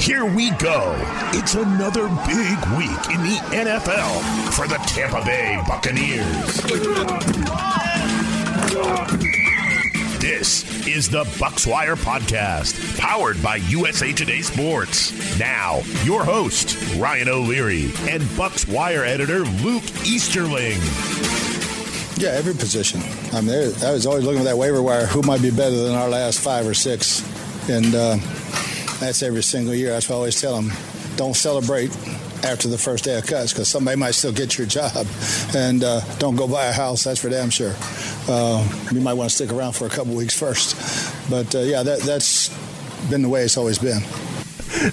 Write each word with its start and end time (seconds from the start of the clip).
Here 0.00 0.24
we 0.24 0.50
go. 0.52 0.94
It's 1.34 1.54
another 1.54 2.08
big 2.26 2.58
week 2.78 3.14
in 3.14 3.22
the 3.22 3.38
NFL 3.52 4.50
for 4.54 4.66
the 4.66 4.76
Tampa 4.86 5.22
Bay 5.24 5.62
Buccaneers. 5.68 6.56
This 10.18 10.86
is 10.86 11.10
the 11.10 11.24
Bucs 11.24 11.66
Wire 11.70 11.96
Podcast, 11.96 12.98
powered 12.98 13.42
by 13.42 13.56
USA 13.56 14.10
Today 14.14 14.40
Sports. 14.40 15.38
Now, 15.38 15.82
your 16.04 16.24
host, 16.24 16.78
Ryan 16.96 17.28
O'Leary, 17.28 17.84
and 18.08 18.22
Bucs 18.38 18.66
Wire 18.66 19.04
editor 19.04 19.40
Luke 19.40 19.84
Easterling. 20.06 20.80
Yeah, 22.16 22.30
every 22.30 22.54
position. 22.54 23.02
I 23.34 23.42
mean, 23.42 23.72
I 23.84 23.92
was 23.92 24.06
always 24.06 24.24
looking 24.24 24.40
at 24.40 24.44
that 24.44 24.56
waiver 24.56 24.80
wire. 24.80 25.04
Who 25.04 25.20
might 25.22 25.42
be 25.42 25.50
better 25.50 25.76
than 25.76 25.94
our 25.94 26.08
last 26.08 26.40
five 26.40 26.66
or 26.66 26.74
six? 26.74 27.22
And 27.68 27.94
uh, 27.94 28.16
that's 29.00 29.22
every 29.22 29.42
single 29.42 29.74
year. 29.74 29.90
That's 29.90 30.08
why 30.08 30.14
I 30.14 30.18
always 30.18 30.40
tell 30.40 30.54
them, 30.60 30.70
don't 31.16 31.34
celebrate 31.34 31.90
after 32.44 32.68
the 32.68 32.78
first 32.78 33.04
day 33.04 33.18
of 33.18 33.26
cuts 33.26 33.52
because 33.52 33.68
somebody 33.68 33.96
might 33.96 34.12
still 34.12 34.32
get 34.32 34.56
your 34.56 34.66
job. 34.66 35.06
And 35.54 35.82
uh, 35.82 36.00
don't 36.18 36.36
go 36.36 36.46
buy 36.46 36.66
a 36.66 36.72
house. 36.72 37.04
That's 37.04 37.20
for 37.20 37.28
damn 37.28 37.50
sure. 37.50 37.74
Uh, 38.28 38.66
you 38.92 39.00
might 39.00 39.14
want 39.14 39.30
to 39.30 39.34
stick 39.34 39.52
around 39.52 39.72
for 39.72 39.86
a 39.86 39.90
couple 39.90 40.14
weeks 40.14 40.38
first. 40.38 40.76
But 41.30 41.54
uh, 41.54 41.60
yeah, 41.60 41.82
that, 41.82 42.00
that's 42.00 42.48
been 43.10 43.22
the 43.22 43.28
way 43.28 43.42
it's 43.42 43.56
always 43.56 43.78
been. 43.78 44.00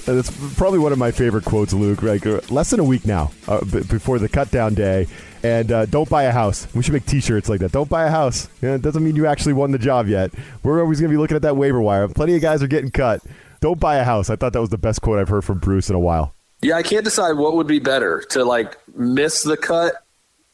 That's 0.05 0.31
probably 0.55 0.80
one 0.80 0.91
of 0.91 0.97
my 0.97 1.11
favorite 1.11 1.45
quotes, 1.45 1.71
Luke. 1.71 2.02
Like 2.02 2.25
uh, 2.25 2.41
less 2.49 2.71
than 2.71 2.80
a 2.80 2.83
week 2.83 3.05
now, 3.05 3.31
uh, 3.47 3.63
b- 3.63 3.83
before 3.83 4.17
the 4.19 4.27
cut 4.27 4.49
down 4.49 4.73
day, 4.73 5.08
and 5.44 5.71
uh, 5.71 5.85
don't 5.85 6.09
buy 6.09 6.23
a 6.23 6.31
house. 6.31 6.67
We 6.73 6.81
should 6.81 6.94
make 6.94 7.05
T-shirts 7.05 7.47
like 7.47 7.59
that. 7.59 7.71
Don't 7.71 7.88
buy 7.88 8.05
a 8.05 8.09
house. 8.09 8.49
You 8.61 8.69
know, 8.69 8.75
it 8.75 8.81
doesn't 8.81 9.03
mean 9.03 9.16
you 9.16 9.27
actually 9.27 9.53
won 9.53 9.71
the 9.71 9.77
job 9.77 10.08
yet. 10.08 10.33
We're 10.63 10.81
always 10.81 10.99
going 10.99 11.11
to 11.11 11.13
be 11.13 11.19
looking 11.19 11.35
at 11.35 11.44
that 11.44 11.55
waiver 11.55 11.80
wire. 11.80 12.08
Plenty 12.08 12.35
of 12.35 12.41
guys 12.41 12.63
are 12.63 12.67
getting 12.67 12.89
cut. 12.89 13.21
Don't 13.59 13.79
buy 13.79 13.97
a 13.97 14.03
house. 14.03 14.29
I 14.29 14.35
thought 14.35 14.53
that 14.53 14.61
was 14.61 14.70
the 14.70 14.77
best 14.77 15.02
quote 15.02 15.20
I've 15.20 15.29
heard 15.29 15.43
from 15.43 15.59
Bruce 15.59 15.89
in 15.89 15.95
a 15.95 16.00
while. 16.00 16.33
Yeah, 16.61 16.75
I 16.75 16.83
can't 16.83 17.03
decide 17.03 17.33
what 17.33 17.55
would 17.55 17.67
be 17.67 17.80
better 17.80 18.23
to 18.31 18.44
like 18.44 18.77
miss 18.95 19.44
the 19.44 19.58
cut 19.58 20.03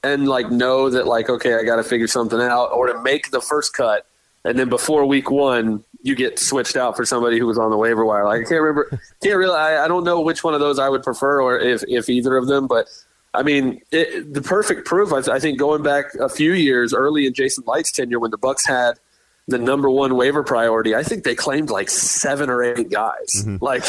and 0.03 0.27
like 0.27 0.51
know 0.51 0.89
that 0.89 1.07
like 1.07 1.29
okay, 1.29 1.55
I 1.55 1.63
got 1.63 1.77
to 1.77 1.83
figure 1.83 2.07
something 2.07 2.41
out, 2.41 2.67
or 2.67 2.87
to 2.87 3.01
make 3.01 3.31
the 3.31 3.41
first 3.41 3.73
cut 3.73 4.05
and 4.45 4.59
then 4.59 4.69
before 4.69 5.05
week 5.05 5.31
one 5.31 5.83
you 6.01 6.15
get 6.15 6.37
switched 6.37 6.75
out 6.75 6.97
for 6.97 7.05
somebody 7.05 7.39
who 7.39 7.47
was 7.47 7.57
on 7.57 7.71
the 7.71 7.77
waiver 7.77 8.03
wire. 8.03 8.25
Like 8.25 8.41
I 8.41 8.49
can't 8.49 8.61
remember, 8.61 8.99
can't 9.23 9.37
really. 9.37 9.55
I, 9.55 9.85
I 9.85 9.87
don't 9.87 10.03
know 10.03 10.19
which 10.19 10.43
one 10.43 10.53
of 10.53 10.59
those 10.59 10.77
I 10.77 10.89
would 10.89 11.03
prefer, 11.03 11.41
or 11.41 11.57
if 11.57 11.83
if 11.87 12.09
either 12.09 12.37
of 12.37 12.47
them, 12.47 12.67
but. 12.67 12.87
I 13.35 13.41
mean, 13.41 13.81
it, 13.89 14.31
the 14.31 14.43
perfect 14.43 14.85
proof. 14.85 15.11
I, 15.11 15.33
I, 15.33 15.39
think 15.39 15.57
going 15.57 15.81
back 15.81 16.13
a 16.19 16.29
few 16.29 16.53
years, 16.53 16.93
early 16.93 17.25
in 17.25 17.33
Jason 17.33 17.63
Licht's 17.65 17.91
tenure, 17.91 18.19
when 18.19 18.29
the 18.29 18.37
Bucs 18.37 18.67
had 18.67 18.99
the 19.47 19.57
number 19.57 19.89
one 19.89 20.15
waiver 20.15 20.43
priority, 20.43 20.95
I 20.95 21.03
think 21.03 21.23
they 21.23 21.35
claimed 21.35 21.69
like 21.69 21.89
seven 21.89 22.49
or 22.49 22.63
eight 22.63 22.89
guys. 22.89 23.33
Mm-hmm. 23.37 23.57
Like 23.61 23.83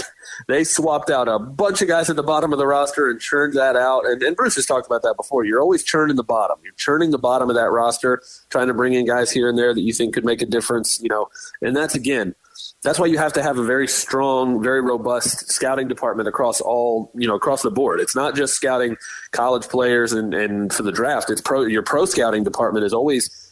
they 0.48 0.64
swapped 0.64 1.10
out 1.10 1.28
a 1.28 1.38
bunch 1.38 1.80
of 1.80 1.88
guys 1.88 2.10
at 2.10 2.16
the 2.16 2.22
bottom 2.22 2.52
of 2.52 2.58
the 2.58 2.66
roster 2.66 3.08
and 3.08 3.20
churned 3.20 3.54
that 3.54 3.76
out. 3.76 4.04
And, 4.04 4.22
and 4.22 4.36
Bruce 4.36 4.56
has 4.56 4.66
talked 4.66 4.86
about 4.86 5.02
that 5.02 5.14
before. 5.16 5.44
You're 5.44 5.60
always 5.60 5.84
churning 5.84 6.16
the 6.16 6.24
bottom. 6.24 6.58
You're 6.64 6.74
churning 6.74 7.12
the 7.12 7.18
bottom 7.18 7.48
of 7.50 7.56
that 7.56 7.70
roster, 7.70 8.22
trying 8.50 8.66
to 8.66 8.74
bring 8.74 8.94
in 8.94 9.06
guys 9.06 9.30
here 9.30 9.48
and 9.48 9.56
there 9.56 9.72
that 9.72 9.82
you 9.82 9.92
think 9.92 10.14
could 10.14 10.24
make 10.24 10.42
a 10.42 10.46
difference. 10.46 11.00
You 11.00 11.08
know, 11.08 11.28
and 11.62 11.76
that's 11.76 11.94
again 11.94 12.34
that's 12.82 12.98
why 12.98 13.06
you 13.06 13.18
have 13.18 13.32
to 13.32 13.42
have 13.42 13.58
a 13.58 13.64
very 13.64 13.88
strong, 13.88 14.62
very 14.62 14.80
robust 14.80 15.50
scouting 15.50 15.88
department 15.88 16.28
across 16.28 16.60
all, 16.60 17.10
you 17.14 17.26
know, 17.26 17.34
across 17.34 17.62
the 17.62 17.70
board. 17.70 17.98
It's 17.98 18.14
not 18.14 18.36
just 18.36 18.54
scouting 18.54 18.96
college 19.32 19.68
players 19.68 20.12
and, 20.12 20.34
and 20.34 20.72
for 20.72 20.82
the 20.82 20.92
draft. 20.92 21.30
It's 21.30 21.40
pro 21.40 21.62
your 21.62 21.82
pro 21.82 22.04
scouting 22.04 22.44
department 22.44 22.84
is 22.84 22.92
always 22.92 23.43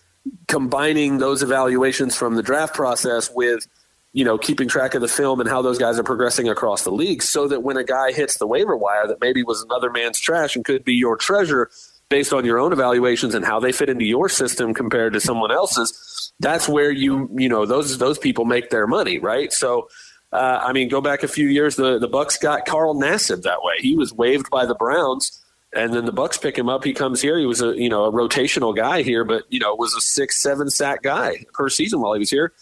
combining 0.48 1.18
those 1.18 1.42
evaluations 1.42 2.16
from 2.16 2.34
the 2.34 2.42
draft 2.42 2.74
process 2.74 3.30
with, 3.34 3.66
you 4.12 4.24
know, 4.24 4.38
keeping 4.38 4.68
track 4.68 4.94
of 4.94 5.00
the 5.00 5.08
film 5.08 5.40
and 5.40 5.48
how 5.48 5.62
those 5.62 5.78
guys 5.78 5.98
are 5.98 6.04
progressing 6.04 6.48
across 6.48 6.84
the 6.84 6.90
league 6.92 7.22
so 7.22 7.48
that 7.48 7.62
when 7.62 7.76
a 7.76 7.84
guy 7.84 8.12
hits 8.12 8.38
the 8.38 8.46
waiver 8.46 8.76
wire 8.76 9.06
that 9.06 9.20
maybe 9.20 9.42
was 9.42 9.62
another 9.62 9.90
man's 9.90 10.20
trash 10.20 10.54
and 10.54 10.64
could 10.64 10.84
be 10.84 10.94
your 10.94 11.16
treasure 11.16 11.70
based 12.08 12.32
on 12.32 12.44
your 12.44 12.58
own 12.58 12.72
evaluations 12.72 13.34
and 13.34 13.44
how 13.44 13.58
they 13.58 13.72
fit 13.72 13.88
into 13.88 14.04
your 14.04 14.28
system 14.28 14.74
compared 14.74 15.14
to 15.14 15.20
someone 15.20 15.50
else's 15.50 16.32
that's 16.40 16.68
where 16.68 16.90
you 16.90 17.30
you 17.38 17.48
know 17.48 17.64
those 17.64 17.98
those 17.98 18.18
people 18.18 18.44
make 18.44 18.70
their 18.70 18.86
money, 18.86 19.18
right? 19.18 19.52
So. 19.52 19.88
Uh, 20.34 20.58
I 20.64 20.72
mean, 20.72 20.88
go 20.88 21.02
back 21.02 21.22
a 21.22 21.28
few 21.28 21.46
years. 21.46 21.76
The 21.76 21.98
the 21.98 22.08
Bucs 22.08 22.40
got 22.40 22.64
Carl 22.64 22.94
Nassib 22.94 23.42
that 23.42 23.62
way. 23.62 23.74
He 23.80 23.96
was 23.96 24.14
waived 24.14 24.48
by 24.48 24.64
the 24.64 24.74
Browns, 24.74 25.41
and 25.74 25.92
then 25.92 26.04
the 26.04 26.12
Bucs 26.12 26.40
pick 26.40 26.56
him 26.56 26.68
up. 26.68 26.84
He 26.84 26.92
comes 26.92 27.22
here. 27.22 27.38
He 27.38 27.46
was 27.46 27.62
a 27.62 27.74
you 27.76 27.88
know 27.88 28.04
a 28.04 28.12
rotational 28.12 28.76
guy 28.76 29.02
here, 29.02 29.24
but 29.24 29.44
you 29.48 29.58
know 29.58 29.74
was 29.74 29.94
a 29.94 30.00
six 30.00 30.40
seven 30.42 30.70
sack 30.70 31.02
guy 31.02 31.44
per 31.52 31.68
season 31.68 32.00
while 32.00 32.12
he 32.12 32.18
was 32.18 32.30
here. 32.30 32.52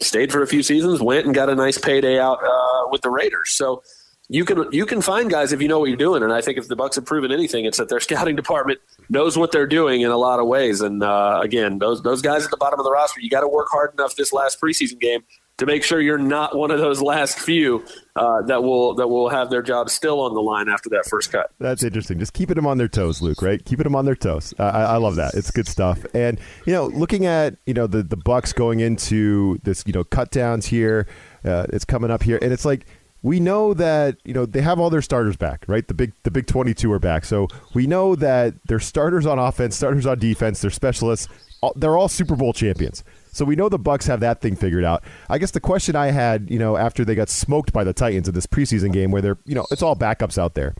Stayed 0.00 0.32
for 0.32 0.42
a 0.42 0.46
few 0.46 0.62
seasons, 0.62 1.00
went 1.00 1.26
and 1.26 1.34
got 1.34 1.48
a 1.48 1.54
nice 1.54 1.78
payday 1.78 2.18
out 2.18 2.42
uh, 2.42 2.88
with 2.90 3.02
the 3.02 3.10
Raiders. 3.10 3.50
So 3.52 3.82
you 4.28 4.44
can 4.44 4.70
you 4.72 4.86
can 4.86 5.02
find 5.02 5.30
guys 5.30 5.52
if 5.52 5.60
you 5.60 5.68
know 5.68 5.78
what 5.78 5.88
you're 5.88 5.96
doing. 5.96 6.22
And 6.22 6.32
I 6.32 6.40
think 6.40 6.58
if 6.58 6.68
the 6.68 6.76
Bucs 6.76 6.94
have 6.94 7.04
proven 7.04 7.32
anything, 7.32 7.64
it's 7.64 7.78
that 7.78 7.88
their 7.88 8.00
scouting 8.08 8.36
department 8.36 8.80
knows 9.08 9.36
what 9.36 9.52
they're 9.52 9.66
doing 9.66 10.00
in 10.00 10.10
a 10.10 10.16
lot 10.16 10.40
of 10.40 10.46
ways. 10.46 10.80
And 10.80 11.02
uh, 11.02 11.40
again, 11.42 11.78
those 11.78 12.02
those 12.02 12.22
guys 12.22 12.44
at 12.44 12.50
the 12.50 12.56
bottom 12.56 12.78
of 12.78 12.84
the 12.84 12.92
roster, 12.92 13.20
you 13.20 13.30
got 13.30 13.40
to 13.40 13.48
work 13.48 13.68
hard 13.70 13.92
enough 13.94 14.16
this 14.16 14.32
last 14.32 14.60
preseason 14.60 15.00
game 15.00 15.24
to 15.62 15.66
make 15.66 15.84
sure 15.84 16.00
you're 16.00 16.18
not 16.18 16.56
one 16.56 16.72
of 16.72 16.80
those 16.80 17.00
last 17.00 17.38
few 17.38 17.84
uh, 18.16 18.42
that 18.42 18.62
will 18.62 18.94
that 18.94 19.06
will 19.06 19.28
have 19.28 19.48
their 19.48 19.62
job 19.62 19.88
still 19.88 20.20
on 20.20 20.34
the 20.34 20.40
line 20.40 20.68
after 20.68 20.90
that 20.90 21.06
first 21.06 21.30
cut. 21.30 21.52
That's 21.60 21.84
interesting. 21.84 22.18
Just 22.18 22.32
keeping 22.32 22.56
them 22.56 22.66
on 22.66 22.78
their 22.78 22.88
toes, 22.88 23.22
Luke. 23.22 23.40
Right? 23.40 23.64
Keeping 23.64 23.84
them 23.84 23.94
on 23.94 24.04
their 24.04 24.16
toes. 24.16 24.52
I, 24.58 24.64
I, 24.64 24.96
love 24.96 25.16
that. 25.16 25.34
It's 25.34 25.52
good 25.52 25.68
stuff. 25.68 26.04
And 26.14 26.40
you 26.66 26.72
know, 26.72 26.86
looking 26.86 27.26
at 27.26 27.56
you 27.64 27.74
know 27.74 27.86
the 27.86 28.02
the 28.02 28.16
Bucs 28.16 28.52
going 28.52 28.80
into 28.80 29.58
this 29.62 29.84
you 29.86 29.92
know 29.92 30.02
cut 30.02 30.32
downs 30.32 30.66
here, 30.66 31.06
uh, 31.44 31.66
it's 31.70 31.84
coming 31.84 32.10
up 32.10 32.24
here, 32.24 32.40
and 32.42 32.52
it's 32.52 32.64
like 32.64 32.84
we 33.22 33.38
know 33.38 33.72
that 33.72 34.16
you 34.24 34.34
know 34.34 34.44
they 34.44 34.62
have 34.62 34.80
all 34.80 34.90
their 34.90 35.00
starters 35.02 35.36
back, 35.36 35.64
right? 35.68 35.86
The 35.86 35.94
big 35.94 36.12
the 36.24 36.32
big 36.32 36.46
22 36.48 36.90
are 36.92 36.98
back. 36.98 37.24
So 37.24 37.46
we 37.72 37.86
know 37.86 38.16
that 38.16 38.54
their 38.66 38.80
starters 38.80 39.26
on 39.26 39.38
offense, 39.38 39.76
starters 39.76 40.06
on 40.06 40.18
defense, 40.18 40.60
their 40.60 40.72
specialists, 40.72 41.28
they're 41.76 41.96
all 41.96 42.08
Super 42.08 42.34
Bowl 42.34 42.52
champions. 42.52 43.04
So 43.32 43.44
we 43.44 43.56
know 43.56 43.68
the 43.68 43.78
Bucs 43.78 44.06
have 44.06 44.20
that 44.20 44.40
thing 44.40 44.56
figured 44.56 44.84
out. 44.84 45.02
I 45.28 45.38
guess 45.38 45.50
the 45.50 45.60
question 45.60 45.96
I 45.96 46.10
had, 46.10 46.50
you 46.50 46.58
know, 46.58 46.76
after 46.76 47.04
they 47.04 47.14
got 47.14 47.28
smoked 47.30 47.72
by 47.72 47.82
the 47.82 47.92
Titans 47.92 48.28
in 48.28 48.34
this 48.34 48.46
preseason 48.46 48.92
game 48.92 49.10
where 49.10 49.22
they're, 49.22 49.38
you 49.46 49.54
know, 49.54 49.66
it's 49.70 49.82
all 49.82 49.96
backups 49.96 50.36
out 50.36 50.54
there. 50.54 50.74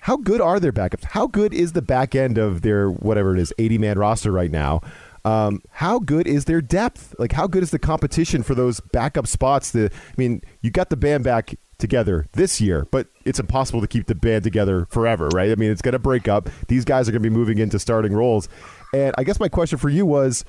How 0.00 0.16
good 0.16 0.40
are 0.40 0.58
their 0.58 0.72
backups? 0.72 1.04
How 1.04 1.26
good 1.26 1.52
is 1.52 1.72
the 1.72 1.82
back 1.82 2.14
end 2.14 2.38
of 2.38 2.62
their 2.62 2.90
whatever 2.90 3.36
it 3.36 3.40
is, 3.40 3.52
80 3.58 3.78
man 3.78 3.98
roster 3.98 4.32
right 4.32 4.50
now? 4.50 4.80
Um, 5.24 5.60
how 5.70 5.98
good 5.98 6.26
is 6.26 6.46
their 6.46 6.62
depth? 6.62 7.14
Like, 7.18 7.32
how 7.32 7.46
good 7.46 7.62
is 7.62 7.70
the 7.70 7.78
competition 7.78 8.42
for 8.42 8.54
those 8.54 8.80
backup 8.80 9.26
spots? 9.26 9.72
The, 9.72 9.90
I 9.92 10.14
mean, 10.16 10.40
you 10.62 10.70
got 10.70 10.88
the 10.88 10.96
band 10.96 11.24
back 11.24 11.56
together 11.78 12.26
this 12.32 12.60
year, 12.60 12.86
but 12.90 13.08
it's 13.24 13.38
impossible 13.38 13.80
to 13.80 13.86
keep 13.86 14.06
the 14.06 14.14
band 14.14 14.44
together 14.44 14.86
forever, 14.90 15.28
right? 15.28 15.50
I 15.50 15.54
mean, 15.54 15.70
it's 15.70 15.82
going 15.82 15.92
to 15.92 15.98
break 15.98 16.28
up. 16.28 16.48
These 16.68 16.84
guys 16.84 17.08
are 17.08 17.12
going 17.12 17.22
to 17.22 17.28
be 17.28 17.34
moving 17.34 17.58
into 17.58 17.78
starting 17.78 18.12
roles. 18.12 18.48
And 18.92 19.14
I 19.18 19.24
guess 19.24 19.38
my 19.38 19.48
question 19.48 19.78
for 19.78 19.88
you 19.88 20.06
was 20.06 20.44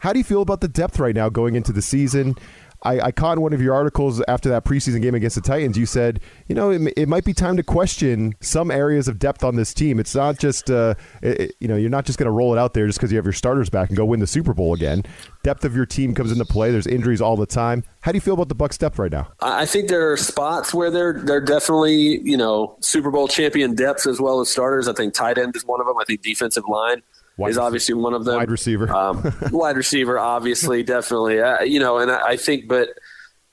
how 0.00 0.12
do 0.12 0.18
you 0.18 0.24
feel 0.24 0.42
about 0.42 0.60
the 0.60 0.68
depth 0.68 0.98
right 0.98 1.14
now 1.14 1.28
going 1.28 1.54
into 1.54 1.72
the 1.72 1.82
season? 1.82 2.36
I, 2.82 3.00
I, 3.00 3.12
caught 3.12 3.36
in 3.36 3.42
one 3.42 3.52
of 3.52 3.60
your 3.60 3.74
articles 3.74 4.22
after 4.26 4.48
that 4.48 4.64
preseason 4.64 5.02
game 5.02 5.14
against 5.14 5.36
the 5.36 5.42
Titans. 5.42 5.76
You 5.76 5.86
said, 5.86 6.20
you 6.48 6.54
know, 6.54 6.70
it, 6.70 6.92
it 6.96 7.08
might 7.08 7.24
be 7.24 7.34
time 7.34 7.56
to 7.58 7.62
question 7.62 8.34
some 8.40 8.70
areas 8.70 9.06
of 9.06 9.18
depth 9.18 9.44
on 9.44 9.56
this 9.56 9.74
team. 9.74 10.00
It's 10.00 10.14
not 10.14 10.38
just, 10.38 10.70
uh, 10.70 10.94
it, 11.22 11.54
you 11.60 11.68
know, 11.68 11.76
you're 11.76 11.90
not 11.90 12.06
just 12.06 12.18
going 12.18 12.26
to 12.26 12.32
roll 12.32 12.54
it 12.54 12.58
out 12.58 12.72
there 12.72 12.86
just 12.86 12.98
because 12.98 13.12
you 13.12 13.18
have 13.18 13.26
your 13.26 13.34
starters 13.34 13.68
back 13.68 13.88
and 13.88 13.96
go 13.96 14.06
win 14.06 14.20
the 14.20 14.26
Super 14.26 14.54
Bowl 14.54 14.72
again. 14.72 15.02
Depth 15.42 15.64
of 15.64 15.76
your 15.76 15.86
team 15.86 16.14
comes 16.14 16.32
into 16.32 16.46
play. 16.46 16.70
There's 16.70 16.86
injuries 16.86 17.20
all 17.20 17.36
the 17.36 17.46
time. 17.46 17.84
How 18.00 18.12
do 18.12 18.16
you 18.16 18.22
feel 18.22 18.34
about 18.34 18.48
the 18.48 18.56
Bucs' 18.56 18.78
depth 18.78 18.98
right 18.98 19.12
now? 19.12 19.28
I 19.40 19.66
think 19.66 19.88
there 19.88 20.10
are 20.10 20.16
spots 20.16 20.72
where 20.72 20.90
they're 20.90 21.20
they're 21.22 21.40
definitely 21.40 22.20
you 22.22 22.36
know 22.36 22.76
Super 22.80 23.10
Bowl 23.10 23.28
champion 23.28 23.74
depths 23.74 24.06
as 24.06 24.20
well 24.20 24.40
as 24.40 24.50
starters. 24.50 24.88
I 24.88 24.94
think 24.94 25.12
tight 25.12 25.36
end 25.36 25.54
is 25.54 25.66
one 25.66 25.80
of 25.80 25.86
them. 25.86 25.96
I 26.00 26.04
think 26.04 26.22
defensive 26.22 26.64
line 26.66 27.02
Wide 27.40 27.50
is 27.50 27.58
obviously 27.58 27.94
one 27.94 28.14
of 28.14 28.24
them. 28.24 28.36
Wide 28.36 28.50
receiver, 28.50 28.90
um, 28.94 29.34
wide 29.50 29.76
receiver, 29.76 30.18
obviously, 30.18 30.82
definitely. 30.84 31.40
Uh, 31.40 31.62
you 31.62 31.80
know, 31.80 31.98
and 31.98 32.10
I, 32.10 32.28
I, 32.28 32.36
think, 32.36 32.68
but 32.68 32.90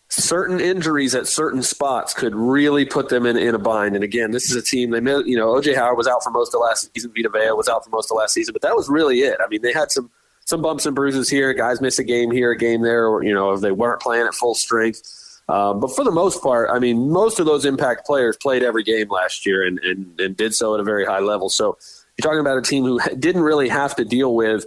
certain 0.09 0.59
injuries 0.59 1.16
at 1.16 1.28
certain 1.28 1.64
spots 1.64 2.14
could 2.14 2.35
really 2.35 2.85
put 2.85 3.09
them 3.09 3.26
in, 3.26 3.38
in 3.38 3.56
a 3.56 3.59
bind. 3.59 3.96
And 3.96 4.03
again, 4.03 4.32
this 4.32 4.50
is 4.50 4.56
a 4.56 4.61
team 4.61 4.91
they, 4.91 5.00
you 5.00 5.38
know, 5.38 5.53
OJ 5.53 5.76
Howard 5.76 5.97
was 5.97 6.08
out 6.08 6.23
for 6.23 6.32
most 6.32 6.53
of 6.53 6.61
last 6.61 6.91
season. 6.94 7.11
Vita 7.16 7.29
Vea 7.29 7.52
was 7.52 7.70
out 7.70 7.84
for 7.84 7.90
most 7.90 8.11
of 8.11 8.17
last 8.17 8.34
season, 8.34 8.53
but 8.53 8.61
that 8.61 8.76
was 8.76 8.90
really 8.90 9.20
it. 9.20 9.38
I 9.44 9.47
mean, 9.47 9.61
they 9.61 9.73
had 9.73 9.91
some 9.91 10.11
some 10.46 10.61
bumps 10.61 10.85
and 10.85 10.96
bruises 10.96 11.29
here. 11.29 11.53
Guys 11.53 11.82
miss 11.82 12.00
a 12.00 12.03
game 12.03 12.32
here, 12.32 12.52
a 12.52 12.58
game 12.58 12.82
there, 12.82 13.08
or 13.08 13.23
you 13.23 13.34
know, 13.34 13.53
if 13.53 13.61
they 13.61 13.72
weren't 13.72 14.02
playing 14.02 14.28
at 14.28 14.34
full 14.34 14.56
strength. 14.56 15.02
Um, 15.50 15.79
but 15.79 15.96
for 15.96 16.03
the 16.03 16.11
most 16.11 16.44
part, 16.44 16.70
I 16.70 16.79
mean, 16.79 17.09
most 17.09 17.40
of 17.40 17.46
those 17.46 17.64
impact 17.64 18.06
players 18.06 18.35
played 18.35 18.64
every 18.64 18.84
game 18.84 19.08
last 19.09 19.46
year 19.46 19.66
and, 19.66 19.79
and, 19.79 20.20
and 20.20 20.35
did 20.35 20.53
so 20.53 20.73
at 20.73 20.82
a 20.82 20.84
very 20.84 21.06
high 21.06 21.20
level. 21.20 21.47
So 21.47 21.78
you're 22.17 22.23
talking 22.23 22.40
about 22.40 22.58
a 22.58 22.61
team 22.61 22.84
who 22.84 22.99
didn't 23.16 23.43
really 23.43 23.69
have 23.69 23.96
to 23.96 24.05
deal 24.05 24.34
with, 24.34 24.66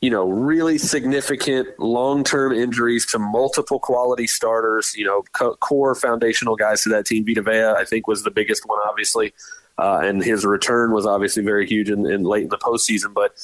you 0.00 0.10
know, 0.10 0.28
really 0.28 0.78
significant 0.78 1.68
long-term 1.78 2.52
injuries 2.52 3.06
to 3.06 3.18
multiple 3.20 3.78
quality 3.78 4.26
starters. 4.26 4.92
You 4.96 5.04
know, 5.04 5.22
co- 5.32 5.54
core 5.56 5.94
foundational 5.94 6.56
guys 6.56 6.82
to 6.82 6.88
that 6.90 7.06
team. 7.06 7.24
Vita 7.24 7.42
Vea, 7.42 7.80
I 7.80 7.84
think, 7.84 8.08
was 8.08 8.24
the 8.24 8.32
biggest 8.32 8.66
one, 8.66 8.80
obviously, 8.88 9.32
uh, 9.78 10.00
and 10.02 10.22
his 10.22 10.44
return 10.44 10.92
was 10.92 11.06
obviously 11.06 11.44
very 11.44 11.68
huge 11.68 11.88
in, 11.88 12.04
in 12.06 12.24
late 12.24 12.44
in 12.44 12.48
the 12.48 12.58
postseason. 12.58 13.14
But 13.14 13.36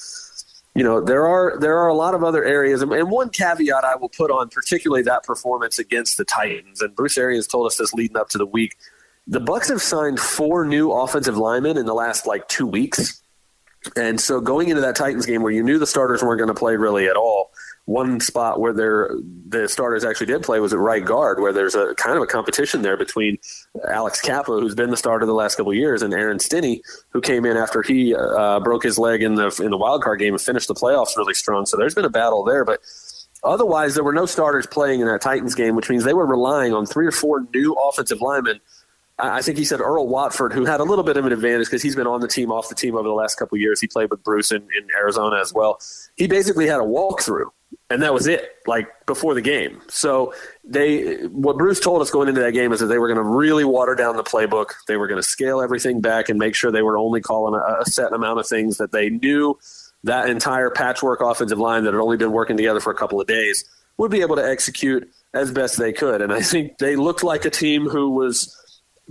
you 0.74 0.82
know 0.82 1.00
there 1.00 1.26
are 1.26 1.58
there 1.60 1.78
are 1.78 1.88
a 1.88 1.94
lot 1.94 2.14
of 2.14 2.22
other 2.22 2.44
areas 2.44 2.82
and 2.82 3.10
one 3.10 3.30
caveat 3.30 3.84
i 3.84 3.96
will 3.96 4.10
put 4.10 4.30
on 4.30 4.48
particularly 4.50 5.02
that 5.02 5.24
performance 5.24 5.78
against 5.78 6.18
the 6.18 6.24
titans 6.24 6.82
and 6.82 6.94
bruce 6.94 7.16
arians 7.16 7.46
told 7.46 7.66
us 7.66 7.78
this 7.78 7.94
leading 7.94 8.18
up 8.18 8.28
to 8.28 8.38
the 8.38 8.46
week 8.46 8.76
the 9.30 9.40
Bucs 9.40 9.68
have 9.68 9.82
signed 9.82 10.18
four 10.18 10.64
new 10.64 10.90
offensive 10.90 11.36
linemen 11.36 11.76
in 11.76 11.84
the 11.84 11.92
last 11.92 12.26
like 12.26 12.48
two 12.48 12.66
weeks. 12.66 13.22
And 13.96 14.20
so 14.20 14.40
going 14.40 14.68
into 14.68 14.82
that 14.82 14.96
Titans 14.96 15.26
game 15.26 15.42
where 15.42 15.52
you 15.52 15.62
knew 15.62 15.78
the 15.78 15.86
starters 15.86 16.22
weren't 16.22 16.38
going 16.38 16.48
to 16.48 16.58
play 16.58 16.76
really 16.76 17.06
at 17.06 17.16
all, 17.16 17.52
one 17.88 18.20
spot 18.20 18.60
where 18.60 18.74
there 18.74 19.10
the 19.48 19.66
starters 19.66 20.04
actually 20.04 20.26
did 20.26 20.42
play 20.42 20.60
was 20.60 20.74
at 20.74 20.78
right 20.78 21.04
guard, 21.04 21.40
where 21.40 21.54
there's 21.54 21.74
a 21.74 21.94
kind 21.94 22.18
of 22.18 22.22
a 22.22 22.26
competition 22.26 22.82
there 22.82 22.98
between 22.98 23.38
Alex 23.88 24.20
Cappa, 24.20 24.52
who's 24.52 24.74
been 24.74 24.90
the 24.90 24.96
starter 24.96 25.24
the 25.24 25.32
last 25.32 25.56
couple 25.56 25.72
years, 25.72 26.02
and 26.02 26.12
Aaron 26.12 26.38
Stinnie, 26.38 26.82
who 27.10 27.22
came 27.22 27.46
in 27.46 27.56
after 27.56 27.82
he 27.82 28.14
uh, 28.14 28.60
broke 28.60 28.82
his 28.82 28.98
leg 28.98 29.22
in 29.22 29.36
the 29.36 29.48
in 29.64 29.70
the 29.70 29.78
wild 29.78 30.02
card 30.02 30.18
game 30.18 30.34
and 30.34 30.40
finished 30.40 30.68
the 30.68 30.74
playoffs 30.74 31.16
really 31.16 31.32
strong. 31.32 31.64
So 31.64 31.78
there's 31.78 31.94
been 31.94 32.04
a 32.04 32.10
battle 32.10 32.44
there, 32.44 32.62
but 32.62 32.80
otherwise 33.42 33.94
there 33.94 34.04
were 34.04 34.12
no 34.12 34.26
starters 34.26 34.66
playing 34.66 35.00
in 35.00 35.06
that 35.06 35.22
Titans 35.22 35.54
game, 35.54 35.74
which 35.74 35.88
means 35.88 36.04
they 36.04 36.12
were 36.12 36.26
relying 36.26 36.74
on 36.74 36.84
three 36.84 37.06
or 37.06 37.12
four 37.12 37.46
new 37.54 37.72
offensive 37.72 38.20
linemen 38.20 38.60
I 39.20 39.42
think 39.42 39.58
he 39.58 39.64
said 39.64 39.80
Earl 39.80 40.06
Watford, 40.06 40.52
who 40.52 40.64
had 40.64 40.78
a 40.78 40.84
little 40.84 41.02
bit 41.02 41.16
of 41.16 41.26
an 41.26 41.32
advantage 41.32 41.66
because 41.66 41.82
he's 41.82 41.96
been 41.96 42.06
on 42.06 42.20
the 42.20 42.28
team, 42.28 42.52
off 42.52 42.68
the 42.68 42.74
team 42.76 42.94
over 42.94 43.08
the 43.08 43.14
last 43.14 43.34
couple 43.34 43.56
of 43.56 43.60
years. 43.60 43.80
He 43.80 43.88
played 43.88 44.10
with 44.10 44.22
Bruce 44.22 44.52
in, 44.52 44.62
in 44.62 44.88
Arizona 44.96 45.40
as 45.40 45.52
well. 45.52 45.80
He 46.14 46.28
basically 46.28 46.68
had 46.68 46.78
a 46.78 46.84
walkthrough, 46.84 47.50
and 47.90 48.00
that 48.02 48.14
was 48.14 48.28
it, 48.28 48.48
like 48.66 48.86
before 49.06 49.34
the 49.34 49.40
game. 49.40 49.80
So 49.88 50.34
they, 50.62 51.26
what 51.26 51.58
Bruce 51.58 51.80
told 51.80 52.00
us 52.00 52.10
going 52.10 52.28
into 52.28 52.42
that 52.42 52.52
game 52.52 52.72
is 52.72 52.78
that 52.78 52.86
they 52.86 52.98
were 52.98 53.08
going 53.08 53.18
to 53.18 53.28
really 53.28 53.64
water 53.64 53.96
down 53.96 54.16
the 54.16 54.22
playbook. 54.22 54.70
They 54.86 54.96
were 54.96 55.08
going 55.08 55.20
to 55.20 55.28
scale 55.28 55.60
everything 55.60 56.00
back 56.00 56.28
and 56.28 56.38
make 56.38 56.54
sure 56.54 56.70
they 56.70 56.82
were 56.82 56.96
only 56.96 57.20
calling 57.20 57.60
a, 57.60 57.80
a 57.80 57.86
set 57.86 58.12
amount 58.12 58.38
of 58.38 58.46
things 58.46 58.76
that 58.76 58.92
they 58.92 59.10
knew 59.10 59.58
that 60.04 60.30
entire 60.30 60.70
patchwork 60.70 61.20
offensive 61.20 61.58
line 61.58 61.82
that 61.84 61.92
had 61.92 62.00
only 62.00 62.16
been 62.16 62.30
working 62.30 62.56
together 62.56 62.78
for 62.78 62.92
a 62.92 62.96
couple 62.96 63.20
of 63.20 63.26
days 63.26 63.64
would 63.96 64.12
be 64.12 64.20
able 64.20 64.36
to 64.36 64.48
execute 64.48 65.10
as 65.34 65.50
best 65.50 65.76
they 65.76 65.92
could. 65.92 66.22
And 66.22 66.32
I 66.32 66.40
think 66.40 66.78
they 66.78 66.94
looked 66.94 67.24
like 67.24 67.44
a 67.44 67.50
team 67.50 67.88
who 67.88 68.10
was 68.10 68.54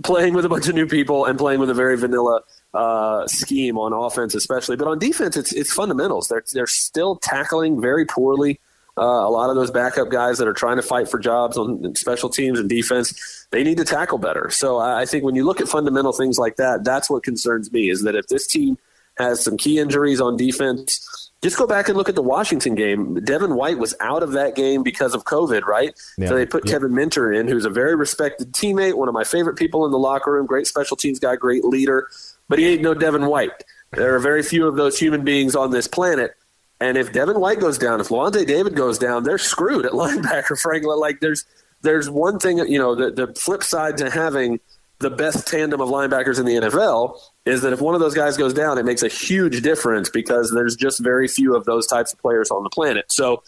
playing 0.04 0.34
with 0.34 0.44
a 0.44 0.48
bunch 0.48 0.68
of 0.68 0.74
new 0.74 0.86
people 0.86 1.24
and 1.24 1.38
playing 1.38 1.60
with 1.60 1.70
a 1.70 1.74
very 1.74 1.96
vanilla 1.96 2.42
uh, 2.74 3.26
scheme 3.26 3.78
on 3.78 3.92
offense, 3.92 4.34
especially. 4.34 4.76
But 4.76 4.88
on 4.88 4.98
defense, 4.98 5.36
it's 5.36 5.52
it's 5.52 5.72
fundamentals. 5.72 6.28
They're 6.28 6.44
they're 6.52 6.66
still 6.66 7.16
tackling 7.16 7.80
very 7.80 8.04
poorly. 8.06 8.60
Uh, 8.96 9.02
a 9.02 9.30
lot 9.30 9.48
of 9.48 9.54
those 9.54 9.70
backup 9.70 10.10
guys 10.10 10.38
that 10.38 10.48
are 10.48 10.52
trying 10.52 10.76
to 10.76 10.82
fight 10.82 11.08
for 11.08 11.20
jobs 11.20 11.56
on 11.56 11.94
special 11.94 12.28
teams 12.28 12.58
and 12.58 12.68
defense, 12.68 13.46
they 13.52 13.62
need 13.62 13.78
to 13.78 13.84
tackle 13.84 14.18
better. 14.18 14.50
So 14.50 14.78
I 14.78 15.06
think 15.06 15.22
when 15.22 15.36
you 15.36 15.44
look 15.44 15.60
at 15.60 15.68
fundamental 15.68 16.12
things 16.12 16.36
like 16.36 16.56
that, 16.56 16.82
that's 16.82 17.08
what 17.08 17.22
concerns 17.22 17.70
me. 17.70 17.90
Is 17.90 18.02
that 18.02 18.16
if 18.16 18.26
this 18.26 18.48
team 18.48 18.76
has 19.18 19.42
some 19.42 19.56
key 19.56 19.78
injuries 19.78 20.20
on 20.20 20.36
defense, 20.36 21.30
just 21.42 21.56
go 21.56 21.66
back 21.66 21.88
and 21.88 21.96
look 21.96 22.08
at 22.08 22.14
the 22.14 22.22
Washington 22.22 22.74
game. 22.74 23.14
Devin 23.24 23.54
White 23.54 23.78
was 23.78 23.94
out 24.00 24.22
of 24.22 24.32
that 24.32 24.56
game 24.56 24.82
because 24.82 25.14
of 25.14 25.24
COVID, 25.24 25.64
right? 25.64 25.98
Yeah. 26.16 26.28
So 26.28 26.34
they 26.34 26.46
put 26.46 26.66
yeah. 26.66 26.72
Kevin 26.72 26.94
Minter 26.94 27.32
in, 27.32 27.46
who's 27.46 27.64
a 27.64 27.70
very 27.70 27.94
respected 27.94 28.52
teammate, 28.52 28.94
one 28.94 29.08
of 29.08 29.14
my 29.14 29.24
favorite 29.24 29.56
people 29.56 29.84
in 29.84 29.92
the 29.92 29.98
locker 29.98 30.32
room, 30.32 30.46
great 30.46 30.66
special 30.66 30.96
teams 30.96 31.18
guy, 31.20 31.36
great 31.36 31.64
leader, 31.64 32.08
but 32.48 32.58
he 32.58 32.66
ain't 32.66 32.82
no 32.82 32.94
Devin 32.94 33.26
White. 33.26 33.64
There 33.92 34.14
are 34.14 34.18
very 34.18 34.42
few 34.42 34.66
of 34.66 34.76
those 34.76 34.98
human 34.98 35.24
beings 35.24 35.54
on 35.54 35.70
this 35.70 35.86
planet. 35.86 36.34
And 36.80 36.96
if 36.96 37.12
Devin 37.12 37.40
White 37.40 37.60
goes 37.60 37.78
down, 37.78 38.00
if 38.00 38.08
Lavonte 38.08 38.46
David 38.46 38.74
goes 38.74 38.98
down, 38.98 39.24
they're 39.24 39.38
screwed 39.38 39.86
at 39.86 39.92
linebacker, 40.02 40.60
Franklin. 40.60 40.98
Like 40.98 41.20
there's 41.20 41.44
there's 41.82 42.10
one 42.10 42.40
thing, 42.40 42.58
you 42.58 42.78
know, 42.78 42.96
the, 42.96 43.10
the 43.10 43.34
flip 43.34 43.62
side 43.62 43.96
to 43.98 44.10
having 44.10 44.58
the 44.98 45.10
best 45.10 45.46
tandem 45.46 45.80
of 45.80 45.88
linebackers 45.88 46.40
in 46.40 46.46
the 46.46 46.54
NFL 46.54 47.16
is 47.48 47.62
that 47.62 47.72
if 47.72 47.80
one 47.80 47.94
of 47.94 48.00
those 48.00 48.14
guys 48.14 48.36
goes 48.36 48.52
down, 48.52 48.78
it 48.78 48.84
makes 48.84 49.02
a 49.02 49.08
huge 49.08 49.62
difference 49.62 50.10
because 50.10 50.52
there's 50.52 50.76
just 50.76 51.00
very 51.00 51.26
few 51.26 51.56
of 51.56 51.64
those 51.64 51.86
types 51.86 52.12
of 52.12 52.18
players 52.18 52.50
on 52.50 52.62
the 52.62 52.70
planet. 52.70 53.06
So, 53.10 53.42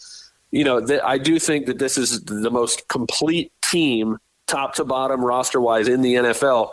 you 0.50 0.64
know, 0.64 0.84
th- 0.84 1.02
I 1.04 1.18
do 1.18 1.38
think 1.38 1.66
that 1.66 1.78
this 1.78 1.98
is 1.98 2.22
the 2.22 2.50
most 2.50 2.88
complete 2.88 3.52
team, 3.62 4.18
top 4.46 4.74
to 4.74 4.84
bottom, 4.84 5.24
roster 5.24 5.60
wise, 5.60 5.86
in 5.86 6.00
the 6.00 6.14
NFL. 6.14 6.70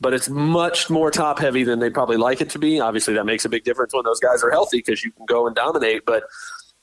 But 0.00 0.14
it's 0.14 0.30
much 0.30 0.88
more 0.88 1.10
top 1.10 1.38
heavy 1.38 1.62
than 1.62 1.78
they 1.78 1.90
probably 1.90 2.16
like 2.16 2.40
it 2.40 2.48
to 2.50 2.58
be. 2.58 2.80
Obviously, 2.80 3.12
that 3.14 3.26
makes 3.26 3.44
a 3.44 3.50
big 3.50 3.64
difference 3.64 3.92
when 3.92 4.04
those 4.04 4.18
guys 4.18 4.42
are 4.42 4.50
healthy 4.50 4.78
because 4.78 5.04
you 5.04 5.12
can 5.12 5.26
go 5.26 5.46
and 5.46 5.54
dominate. 5.54 6.06
But 6.06 6.24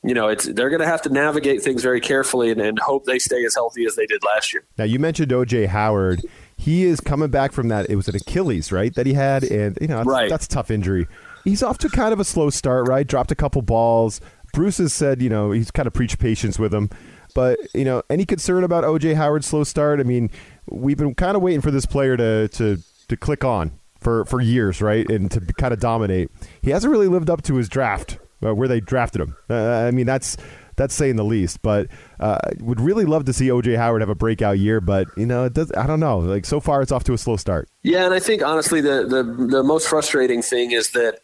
you 0.04 0.14
know, 0.14 0.28
it's 0.28 0.46
they're 0.46 0.70
going 0.70 0.82
to 0.82 0.88
have 0.88 1.02
to 1.02 1.10
navigate 1.10 1.64
things 1.64 1.82
very 1.82 2.00
carefully 2.00 2.52
and, 2.52 2.62
and 2.62 2.78
hope 2.78 3.06
they 3.06 3.18
stay 3.18 3.44
as 3.44 3.56
healthy 3.56 3.86
as 3.86 3.96
they 3.96 4.06
did 4.06 4.22
last 4.24 4.54
year. 4.54 4.64
Now, 4.78 4.84
you 4.84 5.00
mentioned 5.00 5.32
OJ 5.32 5.66
Howard 5.68 6.22
he 6.58 6.84
is 6.84 7.00
coming 7.00 7.30
back 7.30 7.52
from 7.52 7.68
that. 7.70 7.90
It 7.90 7.96
was 7.96 8.08
an 8.08 8.16
Achilles, 8.16 8.72
right, 8.72 8.94
that 8.96 9.06
he 9.06 9.14
had, 9.14 9.44
and 9.44 9.78
you 9.80 9.88
know 9.88 9.98
that's, 9.98 10.08
right. 10.08 10.30
that's 10.30 10.46
a 10.46 10.50
tough 10.50 10.72
injury. 10.72 11.08
He's 11.44 11.64
off 11.64 11.78
to 11.80 11.90
kind 11.90 12.12
of 12.12 12.20
a 12.20 12.26
slow 12.26 12.50
start, 12.50 12.88
right? 12.88 13.08
Dropped 13.08 13.32
a 13.32 13.36
couple 13.36 13.62
balls. 13.62 14.20
Bruce 14.54 14.80
has 14.80 14.92
said, 14.92 15.22
you 15.22 15.30
know, 15.30 15.52
he's 15.52 15.72
kind 15.72 15.88
of 15.88 15.94
preached 15.94 16.20
patience 16.20 16.58
with 16.58 16.74
him. 16.74 16.90
But 17.36 17.60
you 17.76 17.86
know, 17.86 18.02
any 18.10 18.26
concern 18.26 18.64
about 18.64 18.84
OJ 18.84 19.16
Howard's 19.16 19.46
slow 19.46 19.64
start? 19.64 20.00
I 20.00 20.04
mean, 20.04 20.32
we've 20.66 20.98
been 20.98 21.14
kind 21.14 21.38
of 21.38 21.44
waiting 21.44 21.62
for 21.62 21.72
this 21.72 21.86
player 21.86 22.18
to 22.18 22.48
to 22.48 22.80
to 23.08 23.18
click 23.18 23.44
on 23.44 23.72
for 24.00 24.26
for 24.26 24.42
years, 24.42 24.82
right, 24.82 25.08
and 25.10 25.30
to 25.32 25.42
kind 25.42 25.74
of 25.74 25.80
dominate. 25.80 26.32
He 26.62 26.72
hasn't 26.72 26.92
really 26.92 27.08
lived 27.08 27.30
up 27.30 27.44
to 27.44 27.56
his 27.56 27.70
draft 27.70 28.18
uh, 28.44 28.56
where 28.56 28.68
they 28.68 28.80
drafted 28.80 29.22
him. 29.22 29.36
Uh, 29.50 29.54
I 29.56 29.92
mean, 29.92 30.08
that's 30.08 30.38
that's 30.78 30.96
saying 30.96 31.18
the 31.18 31.26
least. 31.26 31.62
But 31.62 31.88
uh, 32.20 32.38
would 32.60 32.80
really 32.80 33.06
love 33.06 33.26
to 33.26 33.34
see 33.34 33.50
OJ 33.50 33.76
Howard 33.76 34.02
have 34.02 34.10
a 34.10 34.16
breakout 34.16 34.60
year. 34.60 34.80
But 34.80 35.08
you 35.18 35.26
know, 35.26 35.46
it 35.46 35.54
does. 35.54 35.72
I 35.74 35.86
don't 35.86 36.00
know. 36.00 36.20
Like 36.20 36.46
so 36.46 36.60
far, 36.60 36.82
it's 36.82 36.92
off 36.92 37.04
to 37.06 37.14
a 37.14 37.18
slow 37.18 37.36
start. 37.36 37.70
Yeah, 37.84 38.06
and 38.06 38.14
I 38.14 38.20
think 38.20 38.42
honestly, 38.42 38.80
the 38.80 39.06
the 39.08 39.24
the 39.48 39.64
most 39.64 39.90
frustrating 39.90 40.42
thing 40.42 40.72
is 40.72 40.92
that 40.92 41.20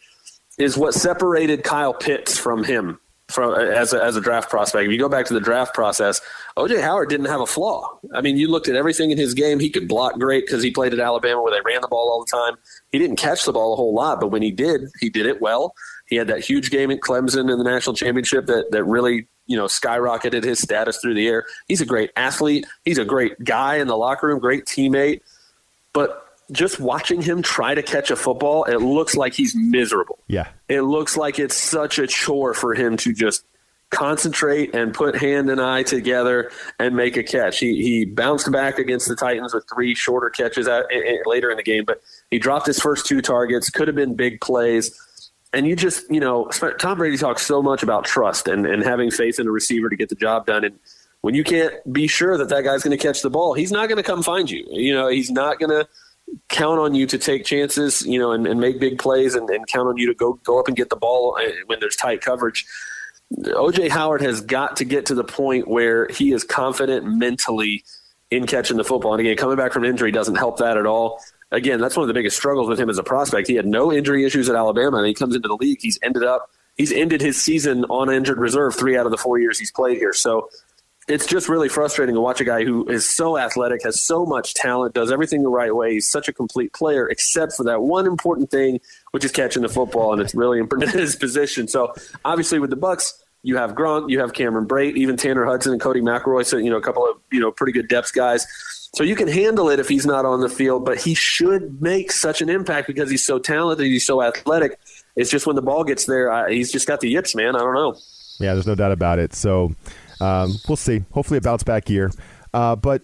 is 0.58 0.76
what 0.76 0.94
separated 0.94 1.64
Kyle 1.64 1.94
Pitts 1.94 2.38
from 2.38 2.64
him 2.64 2.98
from 3.28 3.54
as 3.54 3.92
a, 3.92 4.02
as 4.02 4.16
a 4.16 4.20
draft 4.20 4.50
prospect. 4.50 4.86
If 4.86 4.92
you 4.92 4.98
go 4.98 5.08
back 5.08 5.26
to 5.26 5.34
the 5.34 5.40
draft 5.40 5.74
process, 5.74 6.20
OJ 6.56 6.80
Howard 6.80 7.08
didn't 7.08 7.26
have 7.26 7.40
a 7.40 7.46
flaw. 7.46 7.98
I 8.14 8.20
mean, 8.20 8.36
you 8.36 8.48
looked 8.48 8.68
at 8.68 8.76
everything 8.76 9.10
in 9.10 9.18
his 9.18 9.34
game. 9.34 9.58
He 9.58 9.70
could 9.70 9.88
block 9.88 10.14
great 10.14 10.46
because 10.46 10.62
he 10.62 10.70
played 10.70 10.92
at 10.92 11.00
Alabama 11.00 11.42
where 11.42 11.52
they 11.52 11.60
ran 11.64 11.80
the 11.80 11.88
ball 11.88 12.10
all 12.10 12.24
the 12.24 12.30
time. 12.30 12.56
He 12.92 12.98
didn't 12.98 13.16
catch 13.16 13.44
the 13.44 13.52
ball 13.52 13.72
a 13.72 13.76
whole 13.76 13.94
lot, 13.94 14.20
but 14.20 14.28
when 14.28 14.42
he 14.42 14.50
did, 14.50 14.82
he 15.00 15.08
did 15.08 15.26
it 15.26 15.40
well. 15.40 15.74
He 16.06 16.16
had 16.16 16.28
that 16.28 16.40
huge 16.40 16.70
game 16.70 16.90
at 16.90 17.00
Clemson 17.00 17.50
in 17.50 17.58
the 17.58 17.64
national 17.64 17.96
championship 17.96 18.46
that 18.46 18.70
that 18.72 18.84
really 18.84 19.28
you 19.46 19.56
know 19.56 19.66
skyrocketed 19.66 20.44
his 20.44 20.58
status 20.58 20.98
through 20.98 21.14
the 21.14 21.26
air. 21.26 21.46
He's 21.68 21.80
a 21.80 21.86
great 21.86 22.10
athlete. 22.16 22.66
He's 22.84 22.98
a 22.98 23.04
great 23.04 23.42
guy 23.42 23.76
in 23.76 23.86
the 23.86 23.96
locker 23.96 24.28
room, 24.28 24.38
great 24.38 24.66
teammate. 24.66 25.20
But 25.92 26.20
just 26.52 26.78
watching 26.78 27.22
him 27.22 27.42
try 27.42 27.74
to 27.74 27.82
catch 27.82 28.10
a 28.10 28.16
football, 28.16 28.64
it 28.64 28.78
looks 28.78 29.14
like 29.14 29.34
he's 29.34 29.54
miserable. 29.56 30.18
Yeah. 30.28 30.48
It 30.68 30.82
looks 30.82 31.16
like 31.16 31.38
it's 31.38 31.56
such 31.56 31.98
a 31.98 32.06
chore 32.06 32.54
for 32.54 32.74
him 32.74 32.96
to 32.98 33.12
just 33.12 33.44
concentrate 33.90 34.74
and 34.74 34.92
put 34.92 35.16
hand 35.16 35.48
and 35.48 35.60
eye 35.60 35.84
together 35.84 36.50
and 36.78 36.96
make 36.96 37.16
a 37.16 37.22
catch. 37.22 37.60
He 37.60 37.82
he 37.82 38.04
bounced 38.04 38.50
back 38.50 38.78
against 38.78 39.08
the 39.08 39.14
Titans 39.14 39.54
with 39.54 39.64
three 39.72 39.94
shorter 39.94 40.30
catches 40.30 40.66
at, 40.66 40.92
at, 40.92 41.26
later 41.26 41.50
in 41.50 41.56
the 41.56 41.62
game, 41.62 41.84
but 41.84 42.02
he 42.30 42.38
dropped 42.38 42.66
his 42.66 42.80
first 42.80 43.06
two 43.06 43.22
targets. 43.22 43.70
Could 43.70 43.88
have 43.88 43.94
been 43.94 44.14
big 44.14 44.40
plays 44.40 44.98
and 45.54 45.66
you 45.66 45.76
just, 45.76 46.10
you 46.10 46.20
know, 46.20 46.48
Tom 46.78 46.98
Brady 46.98 47.16
talks 47.16 47.46
so 47.46 47.62
much 47.62 47.82
about 47.82 48.04
trust 48.04 48.48
and, 48.48 48.66
and 48.66 48.82
having 48.82 49.10
faith 49.10 49.38
in 49.38 49.46
a 49.46 49.50
receiver 49.50 49.88
to 49.88 49.96
get 49.96 50.08
the 50.08 50.14
job 50.14 50.46
done. 50.46 50.64
And 50.64 50.78
when 51.20 51.34
you 51.34 51.44
can't 51.44 51.74
be 51.92 52.06
sure 52.06 52.36
that 52.36 52.48
that 52.48 52.64
guy's 52.64 52.82
going 52.82 52.96
to 52.96 53.02
catch 53.02 53.22
the 53.22 53.30
ball, 53.30 53.54
he's 53.54 53.72
not 53.72 53.88
going 53.88 53.96
to 53.96 54.02
come 54.02 54.22
find 54.22 54.50
you. 54.50 54.66
You 54.70 54.92
know, 54.92 55.08
he's 55.08 55.30
not 55.30 55.58
going 55.58 55.70
to 55.70 55.88
count 56.48 56.80
on 56.80 56.94
you 56.94 57.06
to 57.06 57.18
take 57.18 57.44
chances, 57.44 58.04
you 58.06 58.18
know, 58.18 58.32
and, 58.32 58.46
and 58.46 58.60
make 58.60 58.80
big 58.80 58.98
plays 58.98 59.34
and, 59.34 59.48
and 59.50 59.66
count 59.66 59.88
on 59.88 59.96
you 59.96 60.06
to 60.08 60.14
go 60.14 60.34
go 60.44 60.58
up 60.58 60.68
and 60.68 60.76
get 60.76 60.90
the 60.90 60.96
ball 60.96 61.38
uh, 61.40 61.50
when 61.66 61.80
there's 61.80 61.96
tight 61.96 62.20
coverage. 62.20 62.66
OJ 63.32 63.90
Howard 63.90 64.22
has 64.22 64.40
got 64.40 64.76
to 64.76 64.84
get 64.84 65.06
to 65.06 65.14
the 65.14 65.24
point 65.24 65.66
where 65.66 66.08
he 66.08 66.32
is 66.32 66.44
confident 66.44 67.06
mentally 67.06 67.84
in 68.30 68.46
catching 68.46 68.76
the 68.76 68.84
football. 68.84 69.12
And 69.12 69.20
again, 69.20 69.36
coming 69.36 69.56
back 69.56 69.72
from 69.72 69.84
injury 69.84 70.10
doesn't 70.10 70.36
help 70.36 70.58
that 70.58 70.76
at 70.76 70.86
all 70.86 71.20
again, 71.54 71.80
that's 71.80 71.96
one 71.96 72.02
of 72.02 72.08
the 72.08 72.14
biggest 72.14 72.36
struggles 72.36 72.68
with 72.68 72.78
him 72.78 72.90
as 72.90 72.98
a 72.98 73.02
prospect. 73.02 73.48
He 73.48 73.54
had 73.54 73.66
no 73.66 73.92
injury 73.92 74.24
issues 74.24 74.48
at 74.48 74.56
Alabama, 74.56 74.98
and 74.98 75.06
he 75.06 75.14
comes 75.14 75.34
into 75.34 75.48
the 75.48 75.56
league. 75.56 75.78
He's 75.80 75.98
ended 76.02 76.24
up 76.24 76.50
he's 76.76 76.92
ended 76.92 77.20
his 77.20 77.40
season 77.40 77.84
on 77.86 78.12
injured 78.12 78.38
reserve 78.38 78.74
three 78.74 78.96
out 78.96 79.06
of 79.06 79.12
the 79.12 79.18
four 79.18 79.38
years 79.38 79.58
he's 79.58 79.70
played 79.70 79.98
here. 79.98 80.12
So 80.12 80.48
it's 81.06 81.26
just 81.26 81.48
really 81.48 81.68
frustrating 81.68 82.14
to 82.14 82.20
watch 82.20 82.40
a 82.40 82.44
guy 82.44 82.64
who 82.64 82.88
is 82.88 83.08
so 83.08 83.36
athletic, 83.36 83.82
has 83.84 84.00
so 84.00 84.24
much 84.24 84.54
talent, 84.54 84.94
does 84.94 85.12
everything 85.12 85.42
the 85.42 85.50
right 85.50 85.74
way. 85.74 85.94
He's 85.94 86.08
such 86.08 86.28
a 86.28 86.32
complete 86.32 86.72
player, 86.72 87.06
except 87.08 87.52
for 87.52 87.64
that 87.64 87.82
one 87.82 88.06
important 88.06 88.50
thing, 88.50 88.80
which 89.10 89.24
is 89.24 89.30
catching 89.30 89.62
the 89.62 89.68
football, 89.68 90.12
and 90.12 90.22
it's 90.22 90.34
really 90.34 90.58
important 90.58 90.94
in 90.94 91.00
his 91.00 91.14
position. 91.14 91.68
So 91.68 91.94
obviously, 92.24 92.58
with 92.58 92.70
the 92.70 92.76
Bucs, 92.76 93.12
you 93.44 93.58
have 93.58 93.72
Gronk, 93.72 94.10
you 94.10 94.18
have 94.20 94.32
Cameron 94.32 94.66
Brate, 94.66 94.96
even 94.96 95.16
Tanner 95.16 95.44
Hudson 95.44 95.72
and 95.72 95.80
Codey 95.80 96.00
McElroy. 96.00 96.44
So 96.44 96.56
you 96.56 96.70
know 96.70 96.76
a 96.78 96.82
couple 96.82 97.06
of 97.06 97.18
you 97.30 97.38
know 97.38 97.52
pretty 97.52 97.72
good 97.72 97.88
depth 97.88 98.12
guys. 98.12 98.46
So 98.94 99.04
you 99.04 99.16
can 99.16 99.28
handle 99.28 99.68
it 99.68 99.80
if 99.80 99.88
he's 99.88 100.06
not 100.06 100.24
on 100.24 100.40
the 100.40 100.48
field, 100.48 100.84
but 100.84 100.98
he 100.98 101.14
should 101.14 101.82
make 101.82 102.10
such 102.10 102.40
an 102.40 102.48
impact 102.48 102.86
because 102.86 103.10
he's 103.10 103.24
so 103.24 103.38
talented, 103.38 103.86
he's 103.86 104.06
so 104.06 104.22
athletic. 104.22 104.78
It's 105.16 105.30
just 105.30 105.46
when 105.46 105.56
the 105.56 105.62
ball 105.62 105.84
gets 105.84 106.06
there, 106.06 106.30
uh, 106.30 106.48
he's 106.48 106.72
just 106.72 106.86
got 106.86 107.00
the 107.00 107.08
yips, 107.08 107.34
man. 107.34 107.54
I 107.56 107.58
don't 107.58 107.74
know. 107.74 107.96
Yeah, 108.40 108.54
there's 108.54 108.66
no 108.66 108.74
doubt 108.74 108.92
about 108.92 109.18
it. 109.18 109.34
So 109.34 109.74
um, 110.20 110.54
we'll 110.68 110.76
see. 110.76 111.04
Hopefully, 111.12 111.38
a 111.38 111.40
bounce 111.40 111.64
back 111.64 111.90
year. 111.90 112.10
Uh, 112.54 112.76
but 112.76 113.02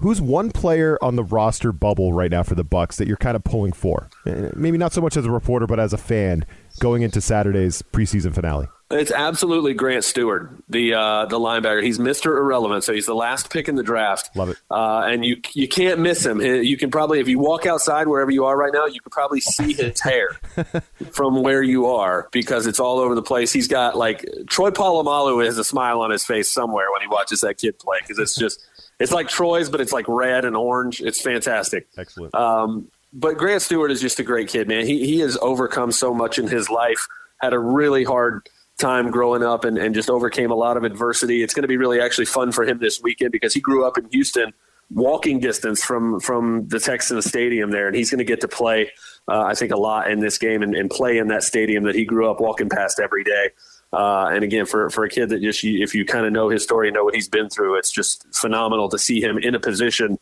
who's 0.00 0.20
one 0.20 0.50
player 0.50 0.98
on 1.00 1.16
the 1.16 1.24
roster 1.24 1.72
bubble 1.72 2.12
right 2.12 2.30
now 2.30 2.42
for 2.42 2.54
the 2.56 2.64
Bucs 2.64 2.96
that 2.96 3.08
you're 3.08 3.16
kind 3.16 3.36
of 3.36 3.44
pulling 3.44 3.72
for? 3.72 4.10
Uh, 4.26 4.50
maybe 4.54 4.76
not 4.76 4.92
so 4.92 5.00
much 5.00 5.16
as 5.16 5.24
a 5.24 5.30
reporter, 5.30 5.66
but 5.66 5.80
as 5.80 5.92
a 5.92 5.98
fan 5.98 6.44
going 6.80 7.02
into 7.02 7.20
Saturday's 7.20 7.80
preseason 7.80 8.34
finale. 8.34 8.68
It's 8.90 9.12
absolutely 9.12 9.74
Grant 9.74 10.02
Stuart, 10.02 10.50
the 10.66 10.94
uh, 10.94 11.26
the 11.26 11.38
linebacker. 11.38 11.82
He's 11.82 11.98
Mister 11.98 12.38
Irrelevant, 12.38 12.84
so 12.84 12.94
he's 12.94 13.04
the 13.04 13.14
last 13.14 13.50
pick 13.50 13.68
in 13.68 13.74
the 13.74 13.82
draft. 13.82 14.34
Love 14.34 14.48
it, 14.48 14.56
uh, 14.70 15.02
and 15.04 15.26
you 15.26 15.42
you 15.52 15.68
can't 15.68 16.00
miss 16.00 16.24
him. 16.24 16.40
You 16.40 16.76
can 16.78 16.90
probably, 16.90 17.20
if 17.20 17.28
you 17.28 17.38
walk 17.38 17.66
outside 17.66 18.08
wherever 18.08 18.30
you 18.30 18.46
are 18.46 18.56
right 18.56 18.72
now, 18.72 18.86
you 18.86 19.02
can 19.02 19.10
probably 19.10 19.40
see 19.40 19.74
his 19.74 20.00
hair 20.00 20.30
from 21.10 21.42
where 21.42 21.62
you 21.62 21.84
are 21.86 22.28
because 22.32 22.66
it's 22.66 22.80
all 22.80 22.98
over 22.98 23.14
the 23.14 23.22
place. 23.22 23.52
He's 23.52 23.68
got 23.68 23.94
like 23.94 24.24
Troy 24.46 24.70
Polamalu 24.70 25.44
has 25.44 25.58
a 25.58 25.64
smile 25.64 26.00
on 26.00 26.10
his 26.10 26.24
face 26.24 26.50
somewhere 26.50 26.86
when 26.90 27.02
he 27.02 27.08
watches 27.08 27.42
that 27.42 27.58
kid 27.58 27.78
play 27.78 27.98
because 28.00 28.18
it's 28.18 28.36
just 28.36 28.66
it's 28.98 29.12
like 29.12 29.28
Troy's, 29.28 29.68
but 29.68 29.82
it's 29.82 29.92
like 29.92 30.08
red 30.08 30.46
and 30.46 30.56
orange. 30.56 31.02
It's 31.02 31.20
fantastic. 31.20 31.88
Excellent. 31.98 32.34
Um, 32.34 32.88
but 33.12 33.36
Grant 33.36 33.60
Stuart 33.60 33.90
is 33.90 34.00
just 34.00 34.18
a 34.18 34.22
great 34.22 34.48
kid, 34.48 34.66
man. 34.66 34.86
He 34.86 35.04
he 35.04 35.18
has 35.18 35.36
overcome 35.42 35.92
so 35.92 36.14
much 36.14 36.38
in 36.38 36.48
his 36.48 36.70
life. 36.70 37.06
Had 37.36 37.52
a 37.52 37.58
really 37.58 38.02
hard 38.02 38.48
time 38.78 39.10
growing 39.10 39.42
up 39.42 39.64
and, 39.64 39.76
and 39.76 39.94
just 39.94 40.08
overcame 40.08 40.50
a 40.50 40.54
lot 40.54 40.76
of 40.76 40.84
adversity. 40.84 41.42
It's 41.42 41.52
going 41.52 41.62
to 41.62 41.68
be 41.68 41.76
really 41.76 42.00
actually 42.00 42.26
fun 42.26 42.52
for 42.52 42.64
him 42.64 42.78
this 42.78 43.02
weekend 43.02 43.32
because 43.32 43.52
he 43.52 43.60
grew 43.60 43.86
up 43.86 43.98
in 43.98 44.08
Houston, 44.10 44.52
walking 44.90 45.40
distance 45.40 45.82
from 45.84 46.20
from 46.20 46.66
the 46.68 46.80
Texans 46.80 47.26
Stadium 47.26 47.70
there, 47.70 47.86
and 47.88 47.96
he's 47.96 48.10
going 48.10 48.18
to 48.18 48.24
get 48.24 48.40
to 48.40 48.48
play. 48.48 48.90
Uh, 49.26 49.42
I 49.42 49.54
think 49.54 49.72
a 49.72 49.76
lot 49.76 50.10
in 50.10 50.20
this 50.20 50.38
game 50.38 50.62
and, 50.62 50.74
and, 50.74 50.88
play 50.88 51.18
in 51.18 51.28
that 51.28 51.42
stadium 51.42 51.84
that 51.84 51.94
he 51.94 52.06
grew 52.06 52.30
up 52.30 52.40
walking 52.40 52.70
past 52.70 52.98
every 52.98 53.24
day. 53.24 53.50
Uh, 53.92 54.30
and 54.32 54.42
again, 54.42 54.64
for 54.64 54.88
for 54.90 55.04
a 55.04 55.08
kid 55.08 55.28
that 55.30 55.42
just 55.42 55.62
if 55.64 55.94
you 55.94 56.04
kind 56.04 56.24
of 56.24 56.32
know 56.32 56.48
his 56.48 56.62
story, 56.62 56.90
know 56.90 57.04
what 57.04 57.14
he's 57.14 57.28
been 57.28 57.50
through, 57.50 57.76
it's 57.76 57.90
just 57.90 58.26
phenomenal 58.34 58.88
to 58.88 58.98
see 58.98 59.20
him 59.20 59.38
in 59.38 59.54
a 59.54 59.60
position 59.60 60.18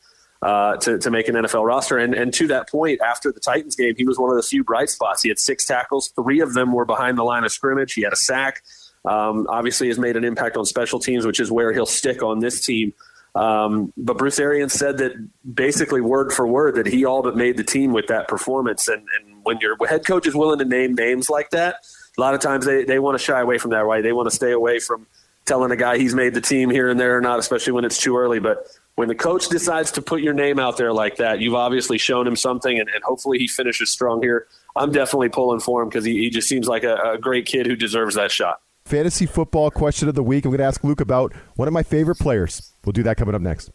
uh, 0.46 0.76
to, 0.76 0.96
to 0.96 1.10
make 1.10 1.26
an 1.26 1.34
NFL 1.34 1.66
roster. 1.66 1.98
And, 1.98 2.14
and 2.14 2.32
to 2.34 2.46
that 2.46 2.70
point, 2.70 3.00
after 3.00 3.32
the 3.32 3.40
Titans 3.40 3.74
game, 3.74 3.94
he 3.96 4.04
was 4.04 4.16
one 4.16 4.30
of 4.30 4.36
the 4.36 4.44
few 4.44 4.62
bright 4.62 4.88
spots. 4.88 5.22
He 5.24 5.28
had 5.28 5.40
six 5.40 5.64
tackles, 5.64 6.12
three 6.14 6.38
of 6.38 6.54
them 6.54 6.72
were 6.72 6.84
behind 6.84 7.18
the 7.18 7.24
line 7.24 7.42
of 7.42 7.50
scrimmage. 7.50 7.94
He 7.94 8.02
had 8.02 8.12
a 8.12 8.16
sack. 8.16 8.62
Um, 9.04 9.46
obviously, 9.48 9.88
has 9.88 9.98
made 9.98 10.16
an 10.16 10.22
impact 10.22 10.56
on 10.56 10.64
special 10.64 11.00
teams, 11.00 11.26
which 11.26 11.40
is 11.40 11.50
where 11.50 11.72
he'll 11.72 11.84
stick 11.84 12.22
on 12.22 12.38
this 12.38 12.64
team. 12.64 12.92
Um, 13.34 13.92
but 13.96 14.18
Bruce 14.18 14.38
Arians 14.38 14.72
said 14.72 14.98
that 14.98 15.12
basically 15.52 16.00
word 16.00 16.32
for 16.32 16.46
word 16.46 16.76
that 16.76 16.86
he 16.86 17.04
all 17.04 17.22
but 17.22 17.36
made 17.36 17.56
the 17.56 17.64
team 17.64 17.92
with 17.92 18.06
that 18.06 18.28
performance. 18.28 18.86
And, 18.86 19.02
and 19.18 19.44
when 19.44 19.58
your 19.58 19.76
head 19.88 20.06
coach 20.06 20.28
is 20.28 20.36
willing 20.36 20.60
to 20.60 20.64
name 20.64 20.94
names 20.94 21.28
like 21.28 21.50
that, 21.50 21.84
a 22.16 22.20
lot 22.20 22.34
of 22.34 22.40
times 22.40 22.66
they, 22.66 22.84
they 22.84 23.00
want 23.00 23.18
to 23.18 23.22
shy 23.22 23.40
away 23.40 23.58
from 23.58 23.72
that, 23.72 23.84
right? 23.84 24.00
They 24.00 24.12
want 24.12 24.30
to 24.30 24.34
stay 24.34 24.52
away 24.52 24.78
from 24.78 25.08
telling 25.44 25.72
a 25.72 25.76
guy 25.76 25.98
he's 25.98 26.14
made 26.14 26.34
the 26.34 26.40
team 26.40 26.70
here 26.70 26.88
and 26.88 26.98
there 27.00 27.16
or 27.16 27.20
not, 27.20 27.40
especially 27.40 27.72
when 27.72 27.84
it's 27.84 27.98
too 27.98 28.16
early. 28.16 28.38
But 28.38 28.66
when 28.96 29.08
the 29.08 29.14
coach 29.14 29.48
decides 29.50 29.92
to 29.92 30.02
put 30.02 30.22
your 30.22 30.32
name 30.32 30.58
out 30.58 30.78
there 30.78 30.92
like 30.92 31.16
that, 31.16 31.40
you've 31.40 31.54
obviously 31.54 31.98
shown 31.98 32.26
him 32.26 32.34
something, 32.34 32.80
and, 32.80 32.88
and 32.88 33.04
hopefully 33.04 33.38
he 33.38 33.46
finishes 33.46 33.90
strong 33.90 34.22
here. 34.22 34.48
I'm 34.74 34.90
definitely 34.90 35.28
pulling 35.28 35.60
for 35.60 35.82
him 35.82 35.90
because 35.90 36.04
he, 36.04 36.14
he, 36.14 36.30
just 36.30 36.48
seems 36.48 36.66
like 36.66 36.82
a, 36.82 36.96
a 37.12 37.18
great 37.18 37.44
kid 37.46 37.66
who 37.66 37.76
deserves 37.76 38.14
that 38.14 38.30
shot. 38.30 38.60
Fantasy 38.86 39.26
football 39.26 39.70
question 39.70 40.08
of 40.08 40.14
the 40.14 40.22
week. 40.22 40.44
I'm 40.44 40.50
going 40.50 40.58
to 40.58 40.64
ask 40.64 40.82
Luke 40.82 41.00
about 41.00 41.34
one 41.56 41.68
of 41.68 41.74
my 41.74 41.82
favorite 41.82 42.16
players. 42.16 42.72
We'll 42.84 42.92
do 42.92 43.02
that 43.02 43.18
coming 43.18 43.34
up 43.34 43.42
next. 43.42 43.70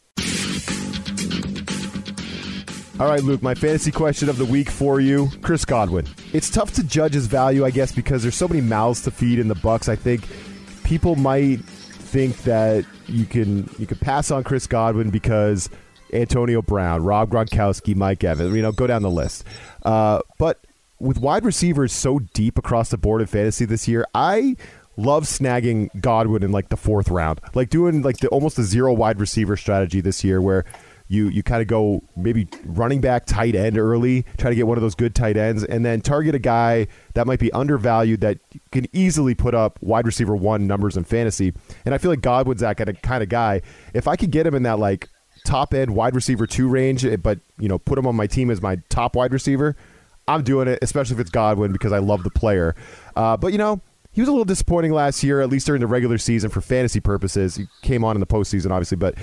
All 3.00 3.08
right, 3.08 3.24
Luke, 3.24 3.44
my 3.44 3.54
fantasy 3.54 3.92
question 3.92 4.28
of 4.28 4.38
the 4.38 4.46
week 4.46 4.70
for 4.70 5.00
you, 5.00 5.30
Chris 5.42 5.66
Godwin. 5.66 6.08
It's 6.34 6.50
tough 6.50 6.72
to 6.74 6.84
judge 6.84 7.14
his 7.14 7.28
value, 7.28 7.64
I 7.64 7.72
guess, 7.72 7.92
because 7.92 8.24
there's 8.24 8.36
so 8.36 8.48
many 8.48 8.62
mouths 8.62 9.02
to 9.04 9.12
feed 9.12 9.38
in 9.38 9.48
the 9.48 9.56
Bucs. 9.56 9.88
I 9.90 9.96
think 9.96 10.28
people 10.84 11.16
might 11.16 11.60
think 12.12 12.44
that 12.44 12.86
you 13.08 13.26
can 13.26 13.70
you 13.80 13.88
can 13.88 13.98
pass 13.98 14.32
on 14.32 14.44
Chris 14.44 14.68
Godwin 14.68 15.10
because 15.10 15.70
Antonio 16.12 16.62
Brown, 16.62 17.04
Rob 17.04 17.30
Gronkowski, 17.30 17.96
Mike 17.96 18.24
Evans, 18.24 18.54
you 18.54 18.62
know, 18.62 18.74
go 18.74 18.86
down 18.86 19.02
the 19.02 19.10
list. 19.10 19.46
Uh, 19.84 20.20
but 20.38 20.60
with 21.00 21.18
wide 21.18 21.46
receivers 21.46 21.94
so 21.94 22.20
deep 22.20 22.58
across 22.58 22.90
the 22.90 22.98
board 22.98 23.22
in 23.22 23.28
fantasy 23.28 23.64
this 23.64 23.88
year, 23.88 24.06
I 24.14 24.58
love 24.98 25.24
snagging 25.24 25.90
Godwin 26.02 26.44
in 26.44 26.52
like 26.52 26.68
the 26.68 26.76
fourth 26.76 27.10
round, 27.10 27.40
like 27.54 27.70
doing 27.70 28.02
like 28.02 28.18
the 28.18 28.28
almost 28.28 28.60
a 28.60 28.64
zero 28.64 28.94
wide 28.94 29.20
receiver 29.20 29.56
strategy 29.56 30.02
this 30.02 30.22
year 30.22 30.42
where 30.42 30.66
you 31.12 31.28
you 31.28 31.44
kind 31.44 31.62
of 31.62 31.68
go 31.68 32.02
maybe 32.16 32.48
running 32.66 33.02
back 33.02 33.26
tight 33.26 33.54
end 33.54 33.78
early, 33.78 34.26
try 34.38 34.50
to 34.50 34.56
get 34.56 34.66
one 34.66 34.78
of 34.78 34.82
those 34.82 34.96
good 34.96 35.14
tight 35.14 35.36
ends, 35.36 35.66
and 35.66 35.86
then 35.86 36.00
target 36.00 36.34
a 36.34 36.40
guy 36.40 36.88
that 37.16 37.28
might 37.28 37.40
be 37.40 37.52
undervalued 37.52 38.22
that 38.22 38.40
can 38.72 38.88
easily 38.94 39.36
put 39.36 39.54
up 39.54 39.78
wide 39.82 40.06
receiver 40.06 40.36
one 40.36 40.68
numbers 40.68 40.96
in 40.96 41.04
fantasy. 41.04 41.54
And 41.84 41.94
I 41.94 41.98
feel 41.98 42.12
like 42.12 42.22
Godwin's 42.22 42.62
that 42.62 42.78
kind 42.78 42.90
of 42.90 43.02
kind 43.02 43.22
of 43.22 43.28
guy. 43.28 43.62
If 43.94 44.08
I 44.08 44.16
could 44.16 44.32
get 44.32 44.48
him 44.48 44.56
in 44.56 44.64
that 44.64 44.80
like 44.80 45.10
top 45.44 45.74
end 45.74 45.94
wide 45.96 46.16
receiver 46.16 46.48
two 46.48 46.70
range, 46.70 47.04
eh, 47.04 47.18
but 47.18 47.40
you 47.60 47.68
know 47.68 47.78
put 47.78 48.00
him 48.00 48.08
on 48.08 48.16
my 48.16 48.28
team 48.28 48.50
as 48.50 48.62
my 48.62 48.78
top 48.88 49.18
wide 49.18 49.34
receiver, 49.34 49.76
I'm 50.30 50.44
doing 50.44 50.70
it, 50.70 50.80
especially 50.82 51.16
if 51.16 51.20
it's 51.20 51.30
Godwin 51.30 51.74
because 51.74 51.92
I 51.92 52.00
love 52.00 52.24
the 52.24 52.32
player. 52.32 52.74
Uh, 53.16 53.36
but 53.36 53.52
you 53.52 53.58
know. 53.58 53.82
He 54.14 54.20
was 54.20 54.28
a 54.28 54.32
little 54.34 54.44
disappointing 54.44 54.92
last 54.92 55.24
year, 55.24 55.40
at 55.40 55.50
least 55.50 55.66
during 55.66 55.80
the 55.80 55.88
regular 55.88 56.18
season 56.18 56.50
for 56.50 56.60
fantasy 56.60 57.00
purposes. 57.00 57.56
He 57.56 57.68
came 57.82 58.04
on 58.04 58.18
in 58.18 58.20
the 58.20 58.28
postseason, 58.28 58.70
obviously, 58.70 58.98
but 58.98 59.16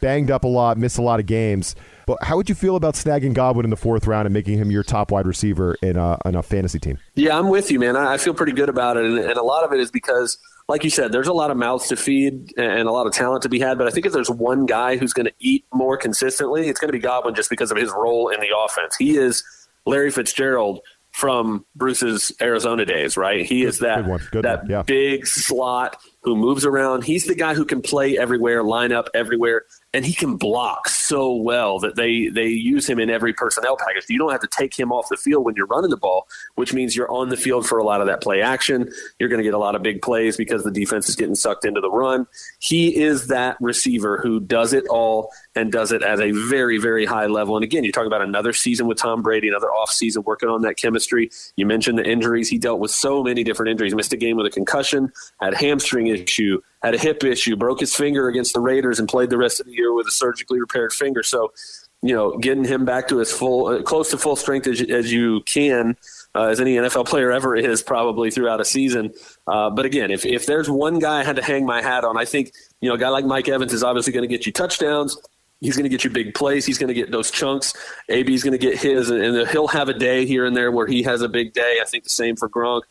banged 0.00 0.30
up 0.30 0.44
a 0.44 0.48
lot, 0.48 0.78
missed 0.78 0.98
a 0.98 1.02
lot 1.02 1.20
of 1.20 1.26
games. 1.26 1.74
But 2.06 2.22
how 2.22 2.36
would 2.36 2.48
you 2.48 2.54
feel 2.54 2.76
about 2.76 2.94
snagging 2.94 3.34
Godwin 3.34 3.64
in 3.64 3.70
the 3.70 3.76
fourth 3.76 4.06
round 4.06 4.26
and 4.26 4.32
making 4.32 4.58
him 4.58 4.70
your 4.70 4.84
top 4.84 5.10
wide 5.10 5.26
receiver 5.26 5.76
in 5.82 5.96
a, 5.96 6.18
in 6.24 6.36
a 6.36 6.42
fantasy 6.42 6.78
team? 6.78 6.98
Yeah, 7.14 7.36
I'm 7.36 7.48
with 7.48 7.70
you, 7.70 7.80
man. 7.80 7.96
I 7.96 8.16
feel 8.16 8.32
pretty 8.32 8.52
good 8.52 8.68
about 8.68 8.96
it. 8.96 9.04
And, 9.04 9.18
and 9.18 9.36
a 9.36 9.42
lot 9.42 9.64
of 9.64 9.72
it 9.72 9.80
is 9.80 9.90
because, 9.90 10.38
like 10.68 10.84
you 10.84 10.90
said, 10.90 11.10
there's 11.10 11.26
a 11.26 11.32
lot 11.32 11.50
of 11.50 11.56
mouths 11.56 11.88
to 11.88 11.96
feed 11.96 12.56
and 12.56 12.88
a 12.88 12.92
lot 12.92 13.08
of 13.08 13.12
talent 13.12 13.42
to 13.42 13.48
be 13.48 13.58
had. 13.58 13.76
But 13.76 13.88
I 13.88 13.90
think 13.90 14.06
if 14.06 14.12
there's 14.12 14.30
one 14.30 14.66
guy 14.66 14.96
who's 14.96 15.12
going 15.12 15.26
to 15.26 15.34
eat 15.40 15.64
more 15.74 15.96
consistently, 15.96 16.68
it's 16.68 16.78
going 16.78 16.88
to 16.88 16.92
be 16.92 17.00
Godwin 17.00 17.34
just 17.34 17.50
because 17.50 17.72
of 17.72 17.76
his 17.76 17.90
role 17.90 18.28
in 18.28 18.38
the 18.38 18.56
offense. 18.56 18.94
He 18.96 19.16
is 19.16 19.42
Larry 19.84 20.12
Fitzgerald 20.12 20.80
from 21.16 21.64
Bruce's 21.74 22.30
Arizona 22.42 22.84
days, 22.84 23.16
right? 23.16 23.46
He 23.46 23.64
is 23.64 23.78
that 23.78 24.04
that 24.32 24.68
yeah. 24.68 24.82
big 24.82 25.26
slot 25.26 25.96
who 26.20 26.36
moves 26.36 26.66
around. 26.66 27.04
He's 27.04 27.24
the 27.24 27.34
guy 27.34 27.54
who 27.54 27.64
can 27.64 27.80
play 27.80 28.18
everywhere, 28.18 28.62
line 28.62 28.92
up 28.92 29.08
everywhere, 29.14 29.62
and 29.96 30.04
he 30.04 30.12
can 30.12 30.36
block 30.36 30.90
so 30.90 31.34
well 31.34 31.78
that 31.78 31.96
they 31.96 32.28
they 32.28 32.48
use 32.48 32.86
him 32.86 32.98
in 32.98 33.08
every 33.08 33.32
personnel 33.32 33.78
package. 33.78 34.04
You 34.10 34.18
don't 34.18 34.30
have 34.30 34.42
to 34.42 34.46
take 34.46 34.78
him 34.78 34.92
off 34.92 35.08
the 35.08 35.16
field 35.16 35.46
when 35.46 35.54
you're 35.56 35.66
running 35.66 35.88
the 35.88 35.96
ball, 35.96 36.28
which 36.56 36.74
means 36.74 36.94
you're 36.94 37.10
on 37.10 37.30
the 37.30 37.36
field 37.36 37.66
for 37.66 37.78
a 37.78 37.84
lot 37.84 38.02
of 38.02 38.06
that 38.06 38.20
play 38.20 38.42
action. 38.42 38.92
You're 39.18 39.30
going 39.30 39.38
to 39.38 39.42
get 39.42 39.54
a 39.54 39.58
lot 39.58 39.74
of 39.74 39.82
big 39.82 40.02
plays 40.02 40.36
because 40.36 40.64
the 40.64 40.70
defense 40.70 41.08
is 41.08 41.16
getting 41.16 41.34
sucked 41.34 41.64
into 41.64 41.80
the 41.80 41.90
run. 41.90 42.26
He 42.58 42.94
is 42.94 43.28
that 43.28 43.56
receiver 43.58 44.18
who 44.18 44.38
does 44.38 44.74
it 44.74 44.86
all 44.88 45.32
and 45.54 45.72
does 45.72 45.92
it 45.92 46.02
at 46.02 46.20
a 46.20 46.30
very 46.32 46.76
very 46.76 47.06
high 47.06 47.26
level. 47.26 47.56
And 47.56 47.64
again, 47.64 47.82
you're 47.82 47.92
talking 47.92 48.06
about 48.06 48.20
another 48.20 48.52
season 48.52 48.86
with 48.86 48.98
Tom 48.98 49.22
Brady, 49.22 49.48
another 49.48 49.70
off 49.70 49.90
season 49.90 50.24
working 50.24 50.50
on 50.50 50.60
that 50.60 50.76
chemistry. 50.76 51.30
You 51.56 51.64
mentioned 51.64 51.98
the 51.98 52.04
injuries. 52.04 52.50
He 52.50 52.58
dealt 52.58 52.80
with 52.80 52.90
so 52.90 53.22
many 53.22 53.42
different 53.44 53.70
injuries. 53.70 53.94
Missed 53.94 54.12
a 54.12 54.18
game 54.18 54.36
with 54.36 54.44
a 54.44 54.50
concussion, 54.50 55.10
had 55.40 55.54
hamstring 55.54 56.08
issue, 56.08 56.60
had 56.86 56.94
a 56.94 56.98
hip 56.98 57.24
issue, 57.24 57.56
broke 57.56 57.80
his 57.80 57.94
finger 57.94 58.28
against 58.28 58.54
the 58.54 58.60
Raiders, 58.60 58.98
and 58.98 59.08
played 59.08 59.30
the 59.30 59.36
rest 59.36 59.60
of 59.60 59.66
the 59.66 59.72
year 59.72 59.92
with 59.92 60.06
a 60.06 60.10
surgically 60.10 60.60
repaired 60.60 60.92
finger. 60.92 61.22
So, 61.22 61.52
you 62.00 62.14
know, 62.14 62.38
getting 62.38 62.64
him 62.64 62.84
back 62.84 63.08
to 63.08 63.18
his 63.18 63.32
full, 63.32 63.66
uh, 63.66 63.82
close 63.82 64.10
to 64.12 64.18
full 64.18 64.36
strength 64.36 64.66
as, 64.66 64.80
as 64.82 65.12
you 65.12 65.40
can, 65.42 65.96
uh, 66.34 66.44
as 66.44 66.60
any 66.60 66.76
NFL 66.76 67.06
player 67.06 67.32
ever 67.32 67.56
is, 67.56 67.82
probably 67.82 68.30
throughout 68.30 68.60
a 68.60 68.64
season. 68.64 69.12
Uh, 69.46 69.70
but 69.70 69.84
again, 69.84 70.10
if 70.10 70.24
if 70.24 70.46
there's 70.46 70.70
one 70.70 70.98
guy 70.98 71.20
I 71.20 71.24
had 71.24 71.36
to 71.36 71.42
hang 71.42 71.66
my 71.66 71.82
hat 71.82 72.04
on, 72.04 72.16
I 72.16 72.24
think 72.24 72.52
you 72.80 72.88
know 72.88 72.94
a 72.94 72.98
guy 72.98 73.08
like 73.08 73.24
Mike 73.24 73.48
Evans 73.48 73.72
is 73.72 73.82
obviously 73.82 74.12
going 74.12 74.28
to 74.28 74.32
get 74.32 74.46
you 74.46 74.52
touchdowns. 74.52 75.16
He's 75.60 75.74
going 75.74 75.84
to 75.84 75.88
get 75.88 76.04
you 76.04 76.10
big 76.10 76.34
plays. 76.34 76.66
He's 76.66 76.76
going 76.78 76.88
to 76.88 76.94
get 76.94 77.10
those 77.10 77.30
chunks. 77.30 77.72
AB's 78.10 78.42
going 78.42 78.52
to 78.52 78.58
get 78.58 78.78
his, 78.78 79.10
and 79.10 79.48
he'll 79.48 79.68
have 79.68 79.88
a 79.88 79.94
day 79.94 80.26
here 80.26 80.44
and 80.44 80.54
there 80.54 80.70
where 80.70 80.86
he 80.86 81.02
has 81.04 81.22
a 81.22 81.28
big 81.28 81.54
day. 81.54 81.78
I 81.80 81.86
think 81.86 82.04
the 82.04 82.10
same 82.10 82.36
for 82.36 82.48
Gronk. 82.48 82.82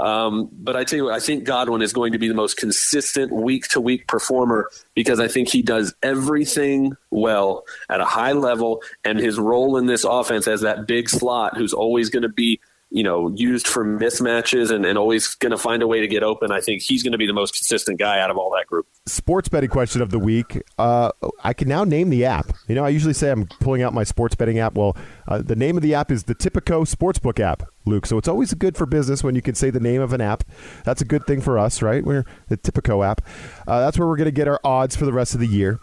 Um, 0.00 0.48
but 0.52 0.76
I 0.76 0.84
tell 0.84 0.96
you, 0.96 1.04
what, 1.06 1.14
I 1.14 1.20
think 1.20 1.44
Godwin 1.44 1.82
is 1.82 1.92
going 1.92 2.12
to 2.12 2.18
be 2.18 2.28
the 2.28 2.34
most 2.34 2.56
consistent 2.56 3.32
week 3.32 3.68
to 3.68 3.80
week 3.80 4.06
performer 4.06 4.68
because 4.94 5.20
I 5.20 5.28
think 5.28 5.48
he 5.48 5.62
does 5.62 5.94
everything 6.02 6.96
well 7.10 7.64
at 7.88 8.00
a 8.00 8.04
high 8.04 8.32
level, 8.32 8.82
and 9.04 9.18
his 9.18 9.38
role 9.38 9.76
in 9.76 9.86
this 9.86 10.04
offense 10.04 10.48
as 10.48 10.62
that 10.62 10.86
big 10.86 11.08
slot 11.08 11.56
who's 11.56 11.72
always 11.72 12.10
going 12.10 12.22
to 12.22 12.28
be 12.28 12.60
you 12.90 13.04
know, 13.04 13.32
used 13.36 13.68
for 13.68 13.84
mismatches 13.84 14.70
and, 14.72 14.84
and 14.84 14.98
always 14.98 15.34
going 15.36 15.52
to 15.52 15.58
find 15.58 15.80
a 15.82 15.86
way 15.86 16.00
to 16.00 16.08
get 16.08 16.24
open. 16.24 16.50
I 16.50 16.60
think 16.60 16.82
he's 16.82 17.04
going 17.04 17.12
to 17.12 17.18
be 17.18 17.26
the 17.26 17.32
most 17.32 17.54
consistent 17.54 18.00
guy 18.00 18.18
out 18.18 18.30
of 18.30 18.36
all 18.36 18.50
that 18.50 18.66
group. 18.66 18.86
Sports 19.06 19.48
betting 19.48 19.70
question 19.70 20.02
of 20.02 20.10
the 20.10 20.18
week. 20.18 20.60
Uh, 20.76 21.12
I 21.44 21.52
can 21.52 21.68
now 21.68 21.84
name 21.84 22.10
the 22.10 22.24
app. 22.24 22.52
You 22.66 22.74
know, 22.74 22.84
I 22.84 22.88
usually 22.88 23.14
say 23.14 23.30
I'm 23.30 23.46
pulling 23.60 23.82
out 23.82 23.94
my 23.94 24.02
sports 24.02 24.34
betting 24.34 24.58
app. 24.58 24.74
Well, 24.74 24.96
uh, 25.28 25.38
the 25.38 25.54
name 25.54 25.76
of 25.76 25.82
the 25.82 25.94
app 25.94 26.10
is 26.10 26.24
the 26.24 26.34
Tipico 26.34 26.82
Sportsbook 26.82 27.38
app, 27.38 27.62
Luke. 27.86 28.06
So 28.06 28.18
it's 28.18 28.28
always 28.28 28.52
good 28.54 28.76
for 28.76 28.86
business 28.86 29.22
when 29.22 29.36
you 29.36 29.42
can 29.42 29.54
say 29.54 29.70
the 29.70 29.80
name 29.80 30.00
of 30.00 30.12
an 30.12 30.20
app. 30.20 30.42
That's 30.84 31.00
a 31.00 31.04
good 31.04 31.26
thing 31.26 31.40
for 31.40 31.58
us, 31.58 31.82
right? 31.82 32.04
We're 32.04 32.24
the 32.48 32.56
Tipico 32.56 33.06
app. 33.06 33.20
Uh, 33.68 33.80
that's 33.80 33.98
where 33.98 34.08
we're 34.08 34.16
going 34.16 34.24
to 34.24 34.32
get 34.32 34.48
our 34.48 34.60
odds 34.64 34.96
for 34.96 35.04
the 35.04 35.12
rest 35.12 35.34
of 35.34 35.40
the 35.40 35.46
year. 35.46 35.78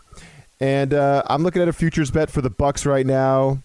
And 0.60 0.94
uh, 0.94 1.24
I'm 1.28 1.44
looking 1.44 1.62
at 1.62 1.68
a 1.68 1.74
futures 1.74 2.12
bet 2.12 2.30
for 2.30 2.42
the 2.42 2.50
Bucs 2.50 2.86
right 2.86 3.06
now 3.06 3.64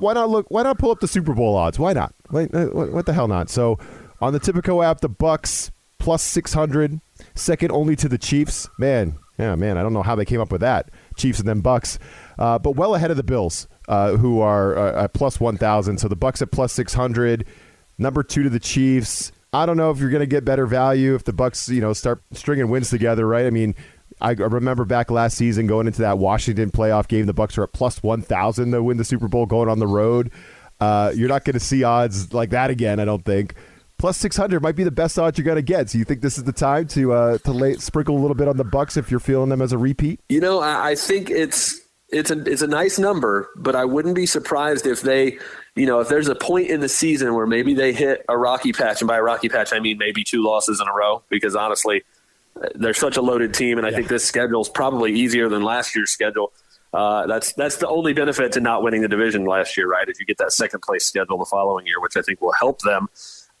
why 0.00 0.14
not 0.14 0.30
look? 0.30 0.46
Why 0.50 0.62
not 0.62 0.78
pull 0.78 0.90
up 0.90 1.00
the 1.00 1.08
Super 1.08 1.34
Bowl 1.34 1.56
odds? 1.56 1.78
Why 1.78 1.92
not? 1.92 2.14
Uh, 2.32 2.66
what 2.66 3.06
the 3.06 3.12
hell 3.12 3.28
not? 3.28 3.50
So 3.50 3.78
on 4.20 4.32
the 4.32 4.40
Tipico 4.40 4.84
app, 4.84 5.00
the 5.00 5.10
Bucs 5.10 5.70
plus 5.98 6.22
six 6.22 6.52
hundred, 6.52 7.00
second 7.34 7.72
only 7.72 7.96
to 7.96 8.08
the 8.08 8.18
Chiefs. 8.18 8.68
Man, 8.78 9.18
yeah, 9.38 9.54
man, 9.54 9.76
I 9.76 9.82
don't 9.82 9.92
know 9.92 10.02
how 10.02 10.14
they 10.16 10.24
came 10.24 10.40
up 10.40 10.52
with 10.52 10.62
that. 10.62 10.90
Chiefs 11.16 11.38
and 11.38 11.48
then 11.48 11.62
Bucs, 11.62 11.98
uh, 12.38 12.58
but 12.58 12.76
well 12.76 12.94
ahead 12.94 13.10
of 13.10 13.16
the 13.16 13.22
Bills, 13.22 13.68
uh, 13.88 14.16
who 14.16 14.40
are 14.40 14.76
uh, 14.76 15.04
at 15.04 15.12
plus 15.12 15.38
one 15.38 15.56
thousand. 15.56 15.98
So 15.98 16.08
the 16.08 16.16
Bucs 16.16 16.42
at 16.42 16.50
plus 16.50 16.72
six 16.72 16.94
hundred, 16.94 17.46
number 17.98 18.22
two 18.22 18.42
to 18.42 18.50
the 18.50 18.60
Chiefs. 18.60 19.32
I 19.52 19.66
don't 19.66 19.76
know 19.76 19.90
if 19.90 19.98
you're 19.98 20.10
going 20.10 20.20
to 20.20 20.26
get 20.26 20.44
better 20.44 20.64
value 20.64 21.16
if 21.16 21.24
the 21.24 21.32
Bucs, 21.32 21.68
you 21.68 21.80
know, 21.80 21.92
start 21.92 22.22
stringing 22.32 22.70
wins 22.70 22.88
together, 22.88 23.26
right? 23.26 23.46
I 23.46 23.50
mean, 23.50 23.74
I 24.20 24.32
remember 24.32 24.84
back 24.84 25.10
last 25.10 25.36
season 25.36 25.66
going 25.66 25.86
into 25.86 26.02
that 26.02 26.18
Washington 26.18 26.70
playoff 26.70 27.08
game, 27.08 27.26
the 27.26 27.34
Bucs 27.34 27.58
are 27.58 27.64
at 27.64 27.72
plus 27.72 28.02
one 28.02 28.22
thousand 28.22 28.72
to 28.72 28.82
win 28.82 28.96
the 28.96 29.04
Super 29.04 29.28
Bowl 29.28 29.46
going 29.46 29.68
on 29.68 29.78
the 29.78 29.86
road. 29.86 30.30
Uh, 30.80 31.12
you're 31.14 31.28
not 31.28 31.44
going 31.44 31.54
to 31.54 31.60
see 31.60 31.84
odds 31.84 32.32
like 32.32 32.50
that 32.50 32.70
again, 32.70 33.00
I 33.00 33.04
don't 33.04 33.24
think. 33.24 33.54
Plus 33.98 34.16
six 34.16 34.36
hundred 34.36 34.62
might 34.62 34.76
be 34.76 34.84
the 34.84 34.90
best 34.90 35.18
odds 35.18 35.36
you're 35.36 35.44
going 35.44 35.56
to 35.56 35.62
get. 35.62 35.90
So 35.90 35.98
you 35.98 36.04
think 36.04 36.22
this 36.22 36.38
is 36.38 36.44
the 36.44 36.52
time 36.52 36.86
to 36.88 37.12
uh, 37.12 37.38
to 37.38 37.52
lay, 37.52 37.74
sprinkle 37.74 38.16
a 38.16 38.20
little 38.20 38.34
bit 38.34 38.48
on 38.48 38.56
the 38.56 38.64
Bucs 38.64 38.96
if 38.96 39.10
you're 39.10 39.20
feeling 39.20 39.50
them 39.50 39.60
as 39.60 39.72
a 39.72 39.78
repeat? 39.78 40.20
You 40.30 40.40
know, 40.40 40.60
I, 40.60 40.92
I 40.92 40.94
think 40.94 41.28
it's 41.28 41.78
it's 42.08 42.30
a 42.30 42.42
it's 42.50 42.62
a 42.62 42.66
nice 42.66 42.98
number, 42.98 43.50
but 43.56 43.76
I 43.76 43.84
wouldn't 43.84 44.14
be 44.14 44.24
surprised 44.24 44.86
if 44.86 45.02
they, 45.02 45.38
you 45.76 45.84
know, 45.84 46.00
if 46.00 46.08
there's 46.08 46.28
a 46.28 46.34
point 46.34 46.68
in 46.68 46.80
the 46.80 46.88
season 46.88 47.34
where 47.34 47.46
maybe 47.46 47.74
they 47.74 47.92
hit 47.92 48.24
a 48.28 48.38
rocky 48.38 48.72
patch, 48.72 49.02
and 49.02 49.08
by 49.08 49.18
a 49.18 49.22
rocky 49.22 49.50
patch 49.50 49.72
I 49.74 49.80
mean 49.80 49.98
maybe 49.98 50.24
two 50.24 50.42
losses 50.42 50.80
in 50.80 50.88
a 50.88 50.94
row, 50.94 51.22
because 51.28 51.54
honestly, 51.54 52.02
they're 52.74 52.94
such 52.94 53.16
a 53.16 53.22
loaded 53.22 53.54
team, 53.54 53.78
and 53.78 53.86
I 53.86 53.90
yeah. 53.90 53.96
think 53.96 54.08
this 54.08 54.24
schedule 54.24 54.60
is 54.60 54.68
probably 54.68 55.12
easier 55.12 55.48
than 55.48 55.62
last 55.62 55.94
year's 55.94 56.10
schedule. 56.10 56.52
Uh, 56.92 57.26
that's 57.26 57.52
that's 57.52 57.76
the 57.76 57.88
only 57.88 58.12
benefit 58.12 58.52
to 58.52 58.60
not 58.60 58.82
winning 58.82 59.02
the 59.02 59.08
division 59.08 59.44
last 59.44 59.76
year, 59.76 59.88
right? 59.88 60.08
If 60.08 60.18
you 60.18 60.26
get 60.26 60.38
that 60.38 60.52
second 60.52 60.82
place 60.82 61.06
schedule 61.06 61.38
the 61.38 61.44
following 61.44 61.86
year, 61.86 62.00
which 62.00 62.16
I 62.16 62.22
think 62.22 62.40
will 62.40 62.52
help 62.52 62.80
them, 62.80 63.08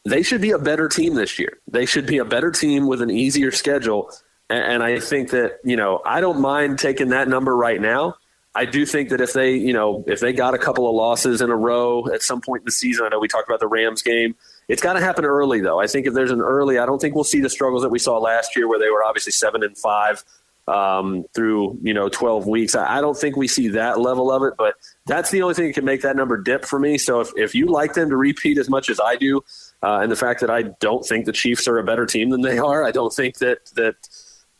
they 0.04 0.22
should 0.22 0.40
be 0.40 0.50
a 0.50 0.58
better 0.58 0.88
team 0.88 1.14
this 1.14 1.38
year. 1.38 1.58
They 1.68 1.86
should 1.86 2.06
be 2.06 2.18
a 2.18 2.24
better 2.24 2.50
team 2.50 2.86
with 2.86 3.02
an 3.02 3.10
easier 3.10 3.52
schedule, 3.52 4.10
and, 4.48 4.64
and 4.64 4.82
I 4.82 4.98
think 4.98 5.30
that 5.30 5.60
you 5.64 5.76
know 5.76 6.02
I 6.04 6.20
don't 6.20 6.40
mind 6.40 6.78
taking 6.78 7.10
that 7.10 7.28
number 7.28 7.56
right 7.56 7.80
now 7.80 8.16
I 8.54 8.64
do 8.64 8.84
think 8.84 9.10
that 9.10 9.20
if 9.20 9.32
they, 9.32 9.54
you 9.54 9.72
know, 9.72 10.04
if 10.06 10.20
they 10.20 10.32
got 10.32 10.54
a 10.54 10.58
couple 10.58 10.88
of 10.88 10.94
losses 10.94 11.40
in 11.40 11.50
a 11.50 11.56
row 11.56 12.06
at 12.12 12.22
some 12.22 12.40
point 12.40 12.62
in 12.62 12.64
the 12.64 12.72
season, 12.72 13.06
I 13.06 13.08
know 13.10 13.20
we 13.20 13.28
talked 13.28 13.48
about 13.48 13.60
the 13.60 13.68
Rams 13.68 14.02
game. 14.02 14.34
It's 14.70 14.82
got 14.82 14.92
to 14.92 15.00
happen 15.00 15.24
early, 15.24 15.60
though. 15.60 15.80
I 15.80 15.88
think 15.88 16.06
if 16.06 16.14
there's 16.14 16.30
an 16.30 16.40
early, 16.40 16.78
I 16.78 16.86
don't 16.86 17.00
think 17.00 17.16
we'll 17.16 17.24
see 17.24 17.40
the 17.40 17.50
struggles 17.50 17.82
that 17.82 17.88
we 17.88 17.98
saw 17.98 18.18
last 18.18 18.54
year, 18.54 18.68
where 18.68 18.78
they 18.78 18.88
were 18.88 19.04
obviously 19.04 19.32
seven 19.32 19.64
and 19.64 19.76
five 19.76 20.24
um, 20.68 21.24
through 21.34 21.78
you 21.82 21.92
know 21.92 22.08
12 22.08 22.46
weeks. 22.46 22.74
I, 22.74 22.98
I, 22.98 23.00
don't 23.00 23.16
think 23.16 23.36
we 23.36 23.48
see 23.48 23.68
that 23.68 23.98
level 23.98 24.30
of 24.30 24.44
it, 24.44 24.54
but 24.56 24.74
that's 25.06 25.30
the 25.30 25.42
only 25.42 25.54
thing 25.54 25.66
that 25.66 25.72
can 25.72 25.84
make 25.84 26.02
that 26.02 26.14
number 26.14 26.36
dip 26.36 26.64
for 26.64 26.78
me. 26.78 26.98
So 26.98 27.20
if, 27.20 27.30
if 27.36 27.54
you 27.54 27.66
like 27.66 27.94
them 27.94 28.10
to 28.10 28.16
repeat 28.16 28.58
as 28.58 28.70
much 28.70 28.88
as 28.88 29.00
I 29.04 29.16
do, 29.16 29.38
uh, 29.82 29.98
and 30.02 30.12
the 30.12 30.16
fact 30.16 30.40
that 30.40 30.50
I 30.50 30.62
don't 30.62 31.04
think 31.04 31.26
the 31.26 31.32
Chiefs 31.32 31.66
are 31.66 31.78
a 31.78 31.84
better 31.84 32.06
team 32.06 32.30
than 32.30 32.42
they 32.42 32.58
are, 32.58 32.84
I 32.84 32.92
don't 32.92 33.12
think 33.12 33.38
that 33.38 33.66
that 33.74 33.96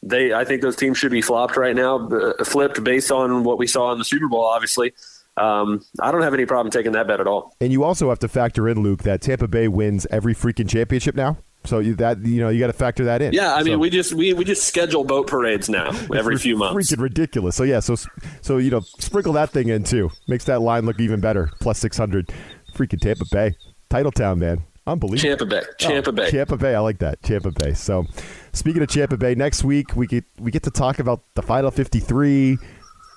they 0.02 0.33
I 0.33 0.45
think 0.45 0.62
those 0.62 0.76
teams 0.76 0.99
should 0.99 1.12
be 1.12 1.23
flopped 1.23 1.57
right 1.57 1.76
now, 1.76 2.09
uh, 2.09 2.43
flipped 2.45 2.83
based 2.83 3.12
on 3.12 3.45
what 3.45 3.59
we 3.59 3.69
saw 3.69 3.93
in 3.93 3.99
the 3.99 4.05
Super 4.05 4.26
Bowl. 4.26 4.45
Obviously, 4.45 4.93
um, 5.37 5.81
I 6.01 6.13
don't 6.13 6.23
have 6.23 6.35
any 6.35 6.47
problem 6.47 6.71
taking 6.71 6.93
that 6.93 7.07
bet 7.07 7.21
at 7.21 7.27
all. 7.27 7.55
And 7.61 7.73
you 7.73 7.85
also 7.85 8.09
have 8.09 8.19
to 8.21 8.29
factor 8.29 8.69
in, 8.69 8.83
Luke, 8.83 9.03
that 9.03 9.21
Tampa 9.21 9.49
Bay 9.49 9.69
wins 9.69 10.07
every 10.11 10.35
freaking 10.35 10.69
championship 10.69 11.15
now. 11.15 11.39
So 11.65 11.79
you, 11.79 11.95
that 11.97 12.25
you 12.25 12.41
know 12.41 12.49
you 12.49 12.59
got 12.59 12.69
to 12.69 12.73
factor 12.73 13.05
that 13.05 13.21
in. 13.21 13.35
Yeah, 13.35 13.55
I 13.55 13.63
mean 13.63 13.75
so, 13.75 13.79
we 13.79 13.91
just 13.91 14.15
we, 14.15 14.33
we 14.33 14.45
just 14.45 14.65
schedule 14.65 15.05
boat 15.05 15.27
parades 15.27 15.69
now 15.69 15.91
every 16.15 16.39
few 16.39 16.57
months. 16.57 16.91
Freaking 16.91 17.03
ridiculous. 17.03 17.55
So 17.55 17.65
yeah, 17.65 17.81
so 17.81 17.97
so 18.41 18.57
you 18.57 18.71
know 18.71 18.81
sprinkle 18.81 19.35
that 19.35 19.51
thing 19.51 19.69
in 19.69 19.85
too. 19.85 20.11
Makes 20.27 20.45
that 20.45 20.63
line 20.63 20.87
look 20.87 20.99
even 21.01 21.21
better. 21.21 21.51
Plus 21.61 21.79
six 21.79 21.99
hundred. 21.99 22.33
Freaking 22.75 22.99
Tampa 22.99 23.25
Bay, 23.31 23.57
title 23.91 24.11
town, 24.11 24.39
man. 24.39 24.65
Unbelievable. 24.87 25.37
Tampa 25.37 25.45
Bay. 25.45 25.63
Tampa 25.79 26.09
oh, 26.09 26.13
Bay. 26.13 26.31
Tampa 26.31 26.57
Bay. 26.57 26.75
I 26.75 26.79
like 26.79 26.99
that. 27.01 27.23
Tampa 27.23 27.51
Bay. 27.51 27.75
So 27.75 28.07
Speaking 28.53 28.83
of 28.83 28.89
Tampa 28.89 29.17
Bay, 29.17 29.35
next 29.35 29.63
week 29.63 29.95
we 29.95 30.07
get 30.07 30.25
we 30.39 30.51
get 30.51 30.65
to 30.65 30.71
talk 30.71 30.99
about 30.99 31.23
the 31.35 31.43
final 31.43 31.71
53, 31.71 32.59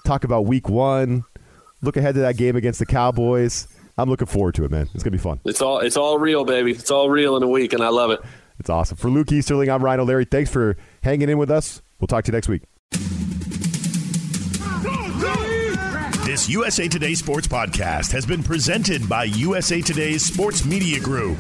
talk 0.05 0.24
about 0.24 0.46
Week 0.46 0.70
One, 0.70 1.24
look 1.83 1.97
ahead 1.97 2.15
to 2.15 2.21
that 2.21 2.37
game 2.37 2.55
against 2.55 2.79
the 2.79 2.85
Cowboys. 2.85 3.67
I'm 3.97 4.09
looking 4.09 4.27
forward 4.27 4.55
to 4.55 4.65
it, 4.65 4.71
man. 4.71 4.89
It's 4.93 5.03
gonna 5.03 5.11
be 5.11 5.17
fun. 5.19 5.39
It's 5.45 5.61
all 5.61 5.79
it's 5.79 5.97
all 5.97 6.17
real, 6.17 6.45
baby. 6.45 6.71
It's 6.71 6.89
all 6.89 7.09
real 7.09 7.37
in 7.37 7.43
a 7.43 7.47
week, 7.47 7.73
and 7.73 7.83
I 7.83 7.89
love 7.89 8.09
it. 8.11 8.21
It's 8.59 8.69
awesome. 8.69 8.97
For 8.97 9.09
Luke 9.09 9.31
Easterling, 9.31 9.69
I'm 9.69 9.83
Ryan 9.83 10.01
O'Leary. 10.01 10.25
Thanks 10.25 10.49
for 10.49 10.77
hanging 11.03 11.29
in 11.29 11.37
with 11.37 11.51
us. 11.51 11.81
We'll 11.99 12.07
talk 12.07 12.23
to 12.25 12.31
you 12.31 12.35
next 12.35 12.47
week. 12.47 12.63
This 16.25 16.49
USA 16.49 16.87
Today 16.87 17.13
Sports 17.13 17.47
Podcast 17.47 18.11
has 18.13 18.25
been 18.25 18.41
presented 18.41 19.07
by 19.07 19.25
USA 19.25 19.81
Today's 19.81 20.23
Sports 20.25 20.65
Media 20.65 20.99
Group 20.99 21.38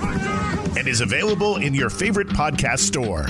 and 0.77 0.87
is 0.87 1.01
available 1.01 1.57
in 1.57 1.73
your 1.73 1.89
favorite 1.89 2.27
podcast 2.27 2.79
store. 2.79 3.23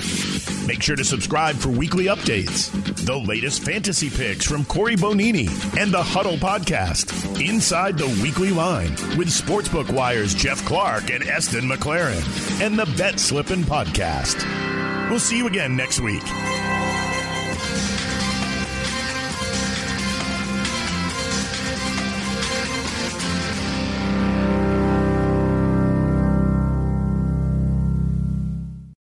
Make 0.67 0.81
sure 0.81 0.95
to 0.95 1.05
subscribe 1.05 1.55
for 1.55 1.69
weekly 1.69 2.05
updates, 2.05 2.69
the 3.05 3.17
latest 3.17 3.63
fantasy 3.63 4.09
picks 4.09 4.45
from 4.45 4.63
Cory 4.65 4.95
Bonini, 4.95 5.47
and 5.77 5.91
the 5.91 6.01
Huddle 6.01 6.37
Podcast, 6.37 7.11
Inside 7.45 7.97
the 7.97 8.07
Weekly 8.23 8.51
Line, 8.51 8.91
with 9.17 9.27
Sportsbook 9.27 9.91
Wires 9.91 10.33
Jeff 10.33 10.63
Clark 10.65 11.09
and 11.11 11.23
Eston 11.23 11.67
McLaren, 11.67 12.61
and 12.61 12.79
the 12.79 12.85
Bet 12.97 13.19
Slippin' 13.19 13.63
Podcast. 13.63 14.39
We'll 15.09 15.19
see 15.19 15.37
you 15.37 15.47
again 15.47 15.75
next 15.75 15.99
week. 15.99 16.23